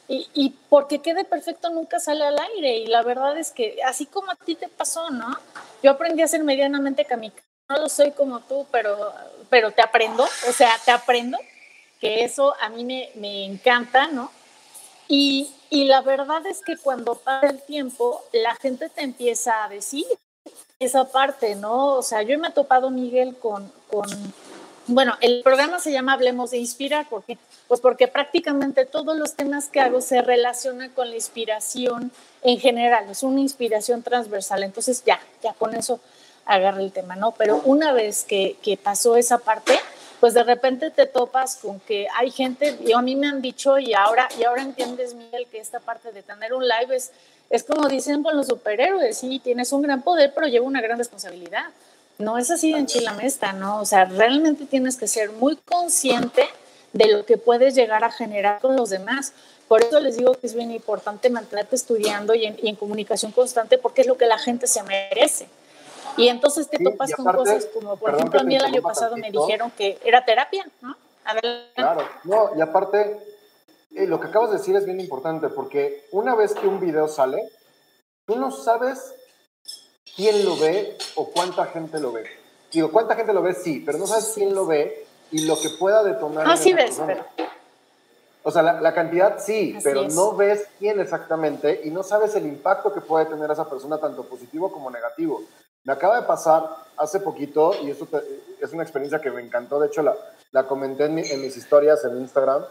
[0.09, 2.77] Y, y, porque quede perfecto nunca sale al aire.
[2.77, 5.39] Y la verdad es que así como a ti te pasó, ¿no?
[5.83, 7.47] Yo aprendí a ser medianamente kamikaze.
[7.71, 9.15] No lo soy como tú, pero,
[9.49, 11.39] pero te aprendo, o sea, te aprendo,
[12.01, 14.31] que eso a mí me, me encanta, ¿no?
[15.09, 19.69] Y, y la verdad es que cuando pasa el tiempo, la gente te empieza a
[19.69, 20.07] decir,
[20.81, 21.97] esa parte, ¿no?
[21.97, 24.09] O sea, yo me he topado, Miguel, con, con
[24.87, 27.37] Bueno, el programa se llama Hablemos de Inspirar, ¿por qué?
[27.69, 32.11] Pues porque prácticamente todos los temas que hago se relacionan con la inspiración
[32.43, 36.01] en general, es una inspiración transversal, entonces ya, ya con eso
[36.47, 37.33] agarra el tema, ¿no?
[37.33, 39.79] Pero una vez que, que pasó esa parte,
[40.21, 43.79] pues de repente te topas con que hay gente, y a mí me han dicho,
[43.79, 47.11] y ahora, y ahora entiendes, Miguel, que esta parte de tener un live es,
[47.49, 50.99] es como dicen con los superhéroes, sí, tienes un gran poder, pero lleva una gran
[50.99, 51.65] responsabilidad.
[52.19, 53.81] No es así de enchilamesta, ¿no?
[53.81, 56.47] O sea, realmente tienes que ser muy consciente
[56.93, 59.33] de lo que puedes llegar a generar con los demás.
[59.69, 64.03] Por eso les digo que es bien importante mantenerte estudiando y en, comunicación constante porque
[64.03, 65.49] es lo que la gente se merece.
[66.17, 69.31] Y entonces te topas con cosas como, por ejemplo, a mí el año pasado me
[69.31, 70.97] dijeron que era terapia, ¿no?
[71.25, 71.73] Adelante.
[71.75, 73.19] Claro, no, y aparte,
[73.95, 77.09] eh, lo que acabas de decir es bien importante porque una vez que un video
[77.09, 77.51] sale,
[78.27, 79.15] tú no sabes
[80.17, 82.25] quién lo ve o cuánta gente lo ve.
[82.73, 85.71] Digo, cuánta gente lo ve, sí, pero no sabes quién lo ve y lo que
[85.71, 86.47] pueda detonar.
[86.49, 87.25] Ah, sí ves, pero...
[88.43, 92.93] O sea, la, cantidad sí, pero no ves quién exactamente y no sabes el impacto
[92.93, 95.43] que puede tener esa persona, tanto positivo como negativo.
[95.85, 98.07] Me acaba de pasar hace poquito, y esto
[98.61, 100.15] es una experiencia que me encantó, de hecho la,
[100.53, 102.65] la comenté en, en mis historias en Instagram,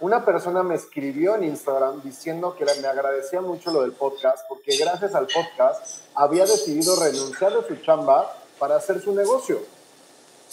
[0.00, 4.76] una persona me escribió en Instagram diciendo que me agradecía mucho lo del podcast porque
[4.76, 9.60] gracias al podcast había decidido renunciar a su chamba para hacer su negocio.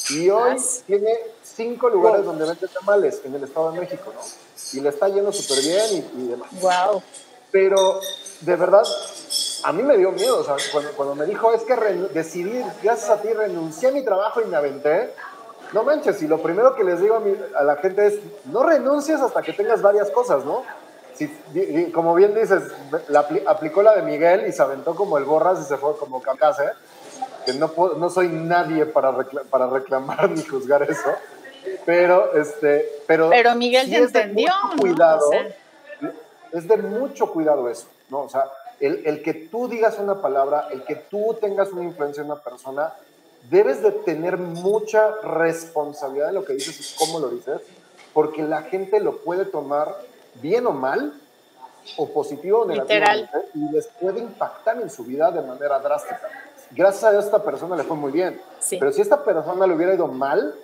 [0.09, 0.55] Y hoy
[0.87, 1.11] tiene
[1.43, 4.21] cinco lugares donde vende tamales en el Estado de México, ¿no?
[4.73, 6.49] Y le está yendo súper bien y, demás.
[6.61, 7.03] Wow.
[7.51, 7.99] Pero
[8.41, 8.83] de verdad,
[9.63, 10.39] a mí me dio miedo.
[10.39, 11.75] O sea, cuando, cuando me dijo, es que
[12.13, 15.13] decidí, gracias a ti, renuncié a mi trabajo y me aventé
[15.73, 17.21] no manches, y lo primero que les digo
[17.55, 20.63] a, la gente es, no renuncies hasta que tengas varias cosas, ¿no?
[21.13, 21.27] Si,
[21.93, 22.63] como bien dices,
[23.07, 26.21] la, aplicó la de Miguel y se aventó como el borras y se fue como
[26.21, 26.63] cacase,
[27.45, 29.15] que no, no soy nadie para,
[29.49, 31.13] para reclamar ni juzgar eso,
[31.85, 34.51] pero, este, pero, pero Miguel sí entendió.
[34.79, 35.29] cuidado,
[36.51, 38.21] Es de mucho cuidado eso, ¿no?
[38.21, 38.45] O sea,
[38.81, 42.41] el, el que tú digas una palabra, el que tú tengas una influencia en una
[42.41, 42.93] persona,
[43.49, 47.61] debes de tener mucha responsabilidad de lo que dices y cómo lo dices,
[48.13, 49.95] porque la gente lo puede tomar
[50.35, 51.13] bien o mal,
[51.97, 53.05] o positivo o negativo,
[53.55, 56.21] y les puede impactar en su vida de manera drástica.
[56.71, 58.39] Gracias a esta persona le fue muy bien,
[58.79, 60.55] pero si esta persona le hubiera ido mal,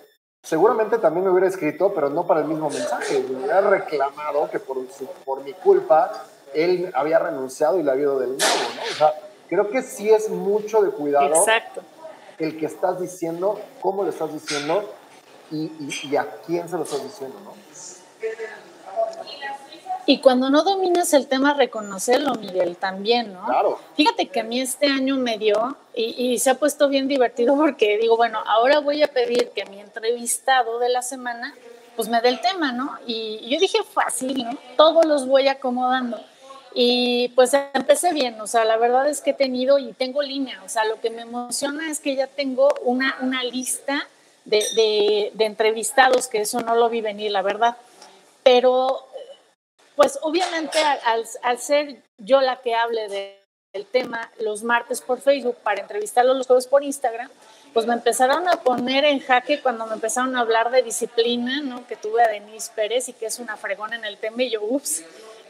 [0.42, 4.58] seguramente también me hubiera escrito, pero no para el mismo mensaje, me hubiera reclamado que
[4.58, 4.78] por,
[5.24, 6.24] por mi culpa
[6.54, 8.82] él había renunciado y le había ido del nuevo, ¿no?
[8.82, 9.14] O sea,
[9.48, 11.26] creo que sí es mucho de cuidado.
[11.26, 11.82] Exacto
[12.38, 14.88] el que estás diciendo, cómo lo estás diciendo
[15.50, 17.54] y, a quién se lo estás diciendo, ¿no?
[20.06, 23.44] Y cuando no dominas el tema, reconocerlo, Miguel, también, ¿no?
[23.44, 23.78] Claro.
[23.94, 27.98] Fíjate que a mí este año me dio, y, se ha puesto bien divertido porque
[27.98, 31.54] digo, bueno, ahora voy a pedir que mi entrevistado de la semana,
[31.96, 32.96] pues me dé el tema, ¿no?
[33.06, 34.56] Y, y yo dije, fácil, ¿no?
[34.76, 36.18] Todos los voy acomodando.
[36.80, 40.62] Y pues empecé bien, o sea, la verdad es que he tenido y tengo línea,
[40.64, 44.06] o sea, lo que me emociona es que ya tengo una, una lista
[44.44, 47.76] de, de, entrevistados, que eso no lo vi venir, la verdad.
[48.44, 49.08] Pero,
[49.96, 53.08] pues obviamente al, al ser yo la que hable
[53.72, 57.28] del tema los martes por Facebook para entrevistarlos los jueves por Instagram,
[57.74, 61.84] pues me empezaron a poner en jaque cuando me empezaron a hablar de disciplina, ¿no?
[61.88, 64.62] Que tuve a Denise Pérez y que es una fregona en el tema y yo,
[64.62, 65.02] ups,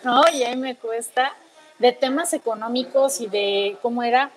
[0.04, 0.22] ¿no?
[0.32, 1.32] Y ahí me cuesta,
[1.78, 4.30] de temas económicos y de cómo era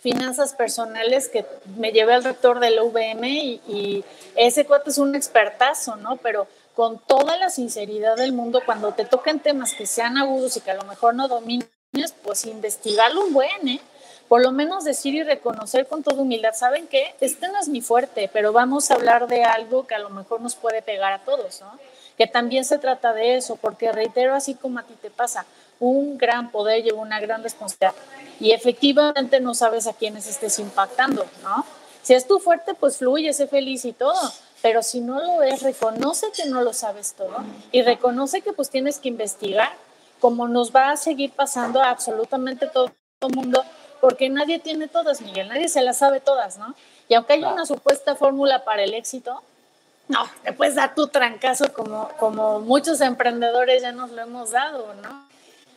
[0.00, 4.04] finanzas personales que me llevé al rector del UVM y,
[4.34, 6.16] ese cuate es un expertazo, ¿no?
[6.16, 10.60] Pero con toda la sinceridad del mundo, cuando te toquen temas que sean agudos y
[10.60, 11.68] que a lo mejor no domines,
[12.22, 13.80] pues investigarlo un buen, ¿eh?
[14.26, 17.14] Por lo menos decir y reconocer con toda humildad, ¿saben qué?
[17.20, 20.40] Este no es mi fuerte, pero vamos a hablar de algo que a lo mejor
[20.40, 21.78] nos puede pegar a todos, ¿no?
[22.16, 25.46] Que también se trata de eso, porque reitero, así como a ti te pasa,
[25.80, 27.94] un gran poder lleva una gran responsabilidad
[28.38, 31.64] y efectivamente no sabes a quiénes estés impactando, ¿no?
[32.02, 35.62] Si es tu fuerte, pues fluye, sé feliz y todo, pero si no lo es,
[35.62, 37.36] reconoce que no lo sabes todo
[37.70, 39.70] y reconoce que pues tienes que investigar,
[40.20, 43.64] como nos va a seguir pasando a absolutamente todo el mundo,
[44.00, 46.74] porque nadie tiene todas, Miguel, nadie se las sabe todas, ¿no?
[47.08, 49.42] Y aunque hay una supuesta fórmula para el éxito,
[50.12, 54.94] no, te puedes dar tu trancazo como, como muchos emprendedores ya nos lo hemos dado,
[55.02, 55.26] ¿no?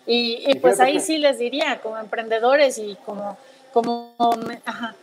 [0.06, 3.38] Y, pues ahí sí les diría, como emprendedores y como,
[3.74, 4.14] como,
[4.66, 4.94] ajá,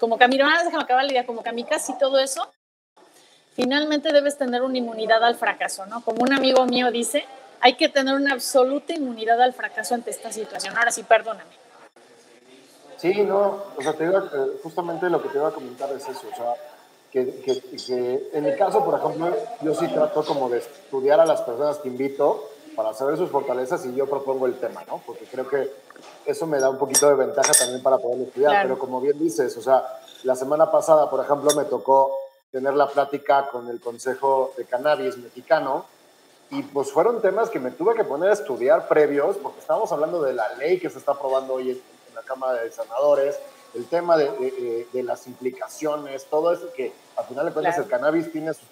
[0.00, 2.50] como Camilo, ah, déjame acabar la idea, como Kamikaze y todo eso,
[3.54, 6.00] finalmente debes tener una inmunidad al fracaso, ¿no?
[6.00, 7.26] Como un amigo mío dice,
[7.60, 10.76] hay que tener una absoluta inmunidad al fracaso ante esta situación.
[10.76, 11.50] Ahora sí, perdóname.
[12.96, 16.08] Sí, no, o sea, te iba, eh, justamente lo que te iba a comentar es
[16.08, 16.54] eso, o sea,
[17.10, 21.42] que, que, en mi caso, por ejemplo, yo sí trato como de estudiar a las
[21.42, 25.02] personas que invito para saber sus fortalezas y yo propongo el tema, ¿no?
[25.04, 25.70] Porque creo que
[26.24, 29.56] eso me da un poquito de ventaja también para poder estudiar, pero como bien dices,
[29.56, 29.84] o sea,
[30.22, 32.16] la semana pasada, por ejemplo, me tocó
[32.50, 35.86] tener la plática con el Consejo de Cannabis mexicano
[36.50, 40.20] y pues fueron temas que me tuve que poner a estudiar previos porque estábamos hablando
[40.22, 41.80] de la ley que se está aprobando hoy en,
[42.14, 43.38] la Cámara de Senadores,
[43.74, 48.32] el tema de, de, las implicaciones, todo eso que al final de cuentas el cannabis
[48.32, 48.66] tiene sus,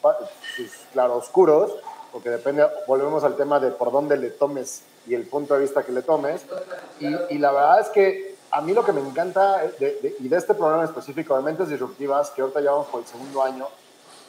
[0.57, 1.73] sus claroscuros,
[2.13, 5.83] porque depende, volvemos al tema de por dónde le tomes y el punto de vista
[5.85, 6.43] que le tomes.
[7.01, 10.37] Y, y la verdad es que a mí lo que me encanta, de, y de
[10.37, 13.69] este programa específico de Mentes Disruptivas, que ahorita llevamos por el segundo año,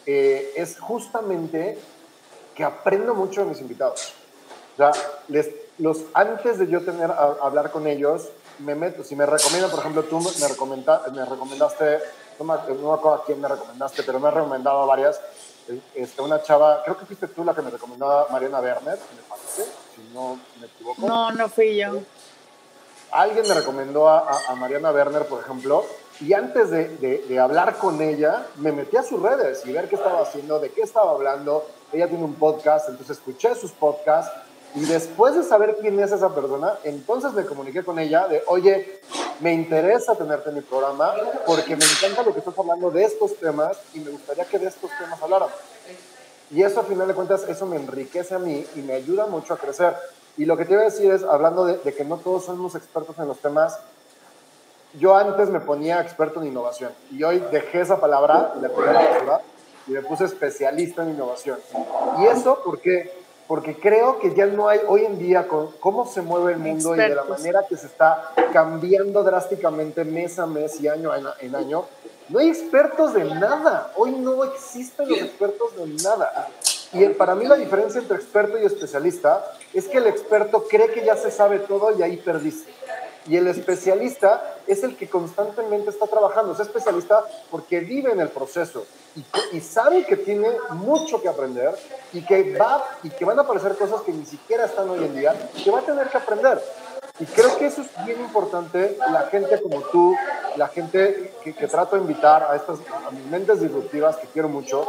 [0.05, 1.77] eh, es justamente
[2.55, 4.13] que aprendo mucho de mis invitados.
[4.73, 4.91] O sea,
[5.27, 8.29] les, los, antes de yo tener a, hablar con ellos,
[8.59, 11.99] me meto, si me recomiendan, por ejemplo, tú me, recomenda, me recomendaste,
[12.39, 15.19] no me, no me, acuerdo a quién me recomendaste, pero me has recomendado a varias,
[15.95, 19.63] este, una chava, creo que fuiste tú la que me recomendaba Mariana Werner, me parece,
[19.95, 21.05] si no me equivoco.
[21.05, 22.01] No, no fui yo
[23.11, 25.85] alguien me recomendó a, Mariana Werner, por ejemplo,
[26.19, 30.21] y antes de, hablar con ella, me metí a sus redes y ver qué estaba
[30.21, 31.65] haciendo, de qué estaba hablando.
[31.91, 34.31] Ella tiene un podcast, entonces escuché sus podcasts
[34.75, 39.01] y después de saber quién es esa persona, entonces me comuniqué con ella de, oye,
[39.39, 41.13] me interesa tenerte en mi programa
[41.45, 44.67] porque me encanta lo que estás hablando de estos temas y me gustaría que de
[44.67, 45.55] estos temas habláramos.
[46.51, 49.53] Y eso, a final de cuentas, eso me enriquece a mí y me ayuda mucho
[49.53, 49.95] a crecer.
[50.37, 53.17] Y lo que te iba a decir es, hablando de, que no todos somos expertos
[53.19, 53.79] en los temas,
[54.93, 59.41] yo antes me ponía experto en innovación y hoy dejé esa palabra, la palabra
[59.85, 61.59] y me puse especialista en innovación.
[62.19, 63.18] ¿Y eso por qué?
[63.49, 66.95] Porque creo que ya no hay, hoy en día, con cómo se mueve el mundo
[66.95, 71.55] y de la manera que se está cambiando drásticamente mes a mes y año en
[71.55, 71.85] año,
[72.29, 73.91] no hay expertos de nada.
[73.95, 76.47] Hoy no existen los expertos de nada.
[76.93, 79.43] Y para mí la diferencia entre experto y especialista
[79.73, 82.71] es que el experto cree que ya se sabe todo y ahí perdiste.
[83.29, 86.53] Y el especialista es el que constantemente está trabajando.
[86.53, 89.23] Es especialista porque vive en el proceso y,
[89.55, 91.75] y, sabe que tiene mucho que aprender
[92.11, 95.15] y que, va, y que van a aparecer cosas que ni siquiera están hoy en
[95.15, 96.59] día, que va a tener que aprender.
[97.19, 100.15] Y creo que eso es bien importante, la gente como tú,
[100.55, 104.49] la gente que, que trato de invitar a estas a mis mentes disruptivas que quiero
[104.49, 104.87] mucho,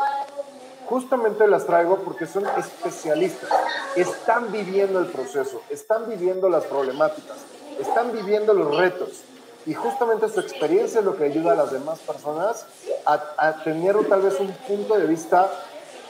[0.87, 3.51] justamente las traigo porque son especialistas,
[3.97, 7.39] están viviendo el proceso, están viviendo las problemáticas,
[7.81, 9.23] están viviendo los retos
[9.67, 12.67] y justamente su experiencia es lo que ayuda a las demás personas
[13.05, 15.51] a, tener tal vez un punto de vista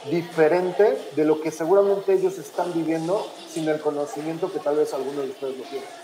[0.09, 5.25] diferente de lo que seguramente ellos están viviendo sin el conocimiento que tal vez algunos
[5.25, 6.01] de ustedes lo tienen.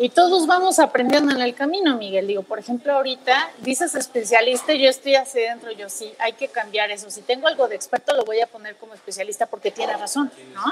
[0.00, 2.28] Y todos vamos aprendiendo en el camino, Miguel.
[2.28, 6.92] Digo, por ejemplo, ahorita dices especialista, yo estoy hacia adentro, yo sí, hay que cambiar
[6.92, 7.10] eso.
[7.10, 10.62] Si tengo algo de experto, lo voy a poner como especialista porque tiene razón, ¿no?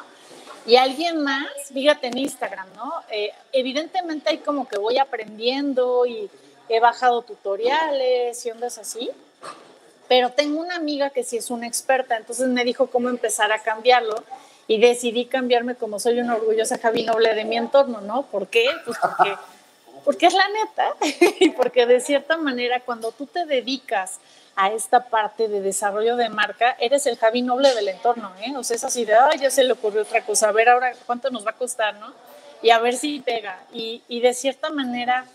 [0.67, 2.93] Y alguien más, fíjate en Instagram, ¿no?
[3.11, 6.29] Eh, evidentemente hay como que voy aprendiendo y
[6.69, 9.11] he bajado tutoriales y ondas así,
[10.09, 13.63] pero tengo una amiga que sí es una experta, entonces me dijo cómo empezar a
[13.63, 14.17] cambiarlo
[14.67, 18.23] y decidí cambiarme como soy una orgullosa Javi Noble de mi entorno, ¿no?
[18.23, 18.67] ¿Por qué?
[18.85, 19.37] Pues porque,
[20.05, 20.95] porque es la neta
[21.41, 24.19] y porque de cierta manera cuando tú te dedicas
[24.57, 28.57] a esta parte de desarrollo de marca, eres el Javi Noble del entorno, ¿eh?
[28.57, 30.93] O sea, es así de, ay, ya se le ocurrió otra cosa, a ver ahora
[31.05, 32.13] cuánto nos va a costar, ¿no?
[32.63, 33.61] Y a ver si pega.
[33.73, 35.27] Y, y de cierta manera,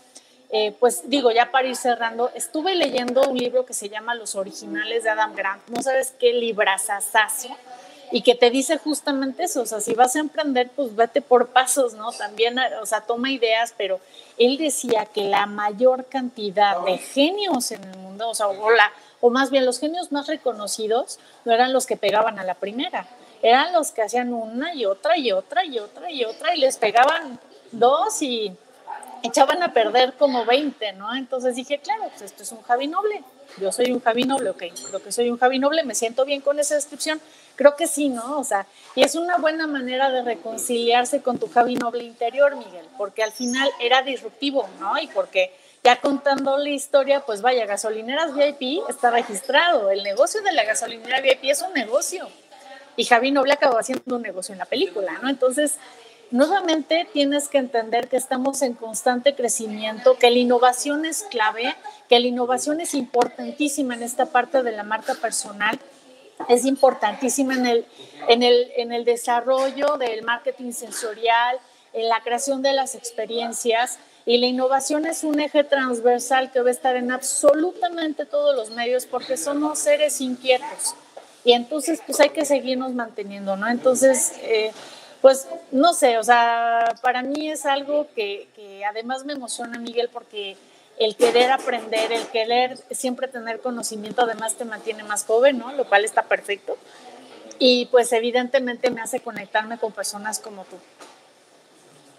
[0.50, 4.34] eh, pues digo, ya para ir cerrando, estuve leyendo un libro que se llama Los
[4.34, 5.66] Originales de Adam Grant.
[5.68, 7.56] No sabes qué librazazazo
[8.12, 11.48] y que te dice justamente eso, o sea, si vas a emprender, pues vete por
[11.48, 12.12] pasos, ¿no?
[12.12, 14.00] También, o sea, toma ideas, pero
[14.36, 18.68] él decía que la mayor cantidad de genios en el mundo, o sea, o,
[19.22, 23.06] o más bien los genios más reconocidos, no eran los que pegaban a la primera,
[23.40, 26.76] eran los que hacían una y otra y otra y otra y otra y les
[26.76, 27.38] pegaban
[27.70, 28.52] dos y
[29.22, 31.14] echaban a perder como 20, ¿no?
[31.14, 33.22] Entonces dije, claro, pues esto es un Javi Noble.
[33.58, 36.40] Yo soy un Javi Noble, ok, creo que soy un Javi Noble, me siento bien
[36.40, 37.20] con esa descripción.
[37.54, 38.40] Creo que sí, ¿no?
[38.40, 38.66] O sea,
[38.96, 43.30] y es una buena manera de reconciliarse con tu Javi Noble interior, Miguel, porque al
[43.30, 44.98] final era disruptivo, ¿no?
[44.98, 45.52] Y porque
[45.84, 49.90] ya contando la historia, pues vaya, gasolineras VIP está registrado.
[49.90, 52.28] El negocio de la gasolinera VIP es un negocio.
[52.96, 55.28] Y Javi Noble acabó haciendo un negocio en la película, ¿no?
[55.28, 55.78] Entonces,
[56.30, 61.74] nuevamente tienes que entender que estamos en constante crecimiento, que la innovación es clave,
[62.08, 65.80] que la innovación es importantísima en esta parte de la marca personal,
[66.48, 67.86] es importantísima en el,
[68.28, 71.58] en el, en el desarrollo del marketing sensorial,
[71.92, 73.98] en la creación de las experiencias.
[74.24, 78.70] Y la innovación es un eje transversal que va a estar en absolutamente todos los
[78.70, 80.94] medios porque somos seres inquietos.
[81.44, 83.68] Y entonces, pues hay que seguirnos manteniendo, ¿no?
[83.68, 84.70] Entonces, eh,
[85.20, 90.08] pues no sé, o sea, para mí es algo que, que además me emociona, Miguel,
[90.12, 90.56] porque
[90.98, 95.72] el querer aprender, el querer siempre tener conocimiento, además te mantiene más joven, ¿no?
[95.72, 96.76] Lo cual está perfecto.
[97.58, 100.76] Y pues evidentemente me hace conectarme con personas como tú.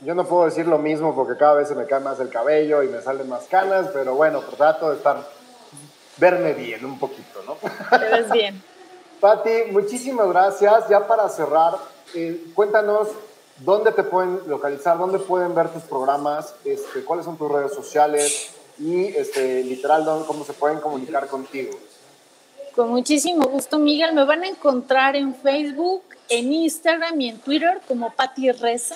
[0.04, 2.84] Yo no puedo decir lo mismo porque cada vez se me cae más el cabello
[2.84, 5.26] y me salen más canas, pero bueno, pues trato de estar,
[6.18, 7.58] verme bien un poquito, ¿no?
[7.97, 8.62] Te ves bien.
[9.22, 10.89] Pati, muchísimas gracias.
[10.89, 11.76] Ya para cerrar,
[12.14, 13.08] eh, cuéntanos
[13.60, 18.51] dónde te pueden localizar, dónde pueden ver tus programas, este, cuáles son tus redes sociales
[18.78, 21.72] y este, literal cómo se pueden comunicar contigo.
[22.76, 24.14] Con muchísimo gusto, Miguel.
[24.14, 28.95] Me van a encontrar en Facebook, en Instagram y en Twitter como Pati Reza.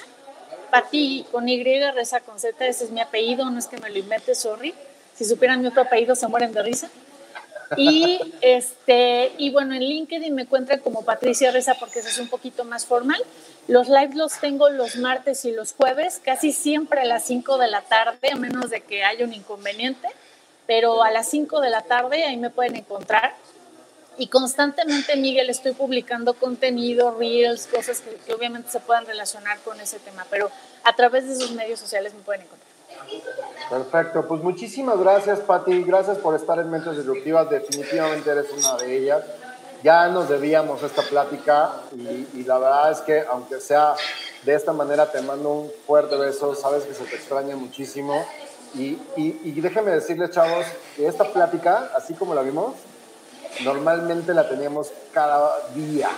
[0.77, 3.97] Pati con Y, Reza con Z, ese es mi apellido, no es que me lo
[3.97, 4.75] invente, sorry.
[5.15, 6.87] Si supieran mi otro apellido se mueren de risa.
[7.77, 12.27] Y, este, y bueno, en LinkedIn me encuentran como Patricia Reza porque eso es un
[12.27, 13.19] poquito más formal.
[13.67, 17.67] Los lives los tengo los martes y los jueves, casi siempre a las 5 de
[17.69, 20.07] la tarde, a menos de que haya un inconveniente,
[20.67, 23.33] pero a las 5 de la tarde ahí me pueden encontrar.
[24.17, 29.79] Y constantemente, Miguel, estoy publicando contenido, reels, cosas que, que obviamente se puedan relacionar con
[29.79, 30.49] ese tema, pero
[30.83, 32.67] a través de sus medios sociales me pueden encontrar.
[33.69, 38.97] Perfecto, pues muchísimas gracias Pati, gracias por estar en Mentes Disruptivas, definitivamente eres una de
[38.97, 39.23] ellas.
[39.83, 43.93] Ya nos debíamos esta plática y, la verdad es que aunque sea
[44.43, 48.25] de esta manera te mando un fuerte beso, sabes que se te extraña muchísimo
[48.73, 50.65] y, y déjenme decirles chavos
[50.95, 52.73] que esta plática, así como la vimos,
[53.63, 56.09] normalmente la teníamos cada día,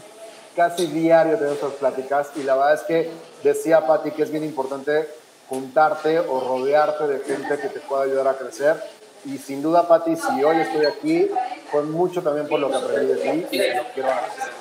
[0.56, 3.10] casi diario tenemos estas pláticas y la verdad es que
[3.42, 5.08] decía Pati que es bien importante
[5.48, 8.76] juntarte o rodearte de gente que te pueda ayudar a crecer.
[9.24, 11.30] Y sin duda, Pati, si hoy estoy aquí,
[11.70, 14.52] fue mucho también por lo que aprendí de ti y te lo quiero agradecer.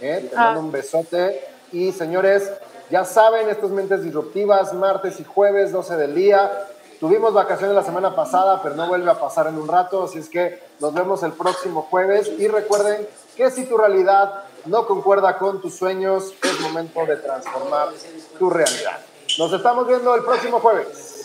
[0.00, 0.28] ¿Eh?
[0.30, 1.48] Te mando un besote.
[1.72, 2.50] Y señores,
[2.90, 6.68] ya saben, estas mentes disruptivas, martes y jueves, 12 del día.
[7.00, 10.28] Tuvimos vacaciones la semana pasada, pero no vuelve a pasar en un rato, así es
[10.28, 12.30] que nos vemos el próximo jueves.
[12.38, 17.88] Y recuerden que si tu realidad no concuerda con tus sueños, es momento de transformar
[18.38, 18.98] tu realidad.
[19.38, 21.24] Nos estamos viendo el próximo jueves.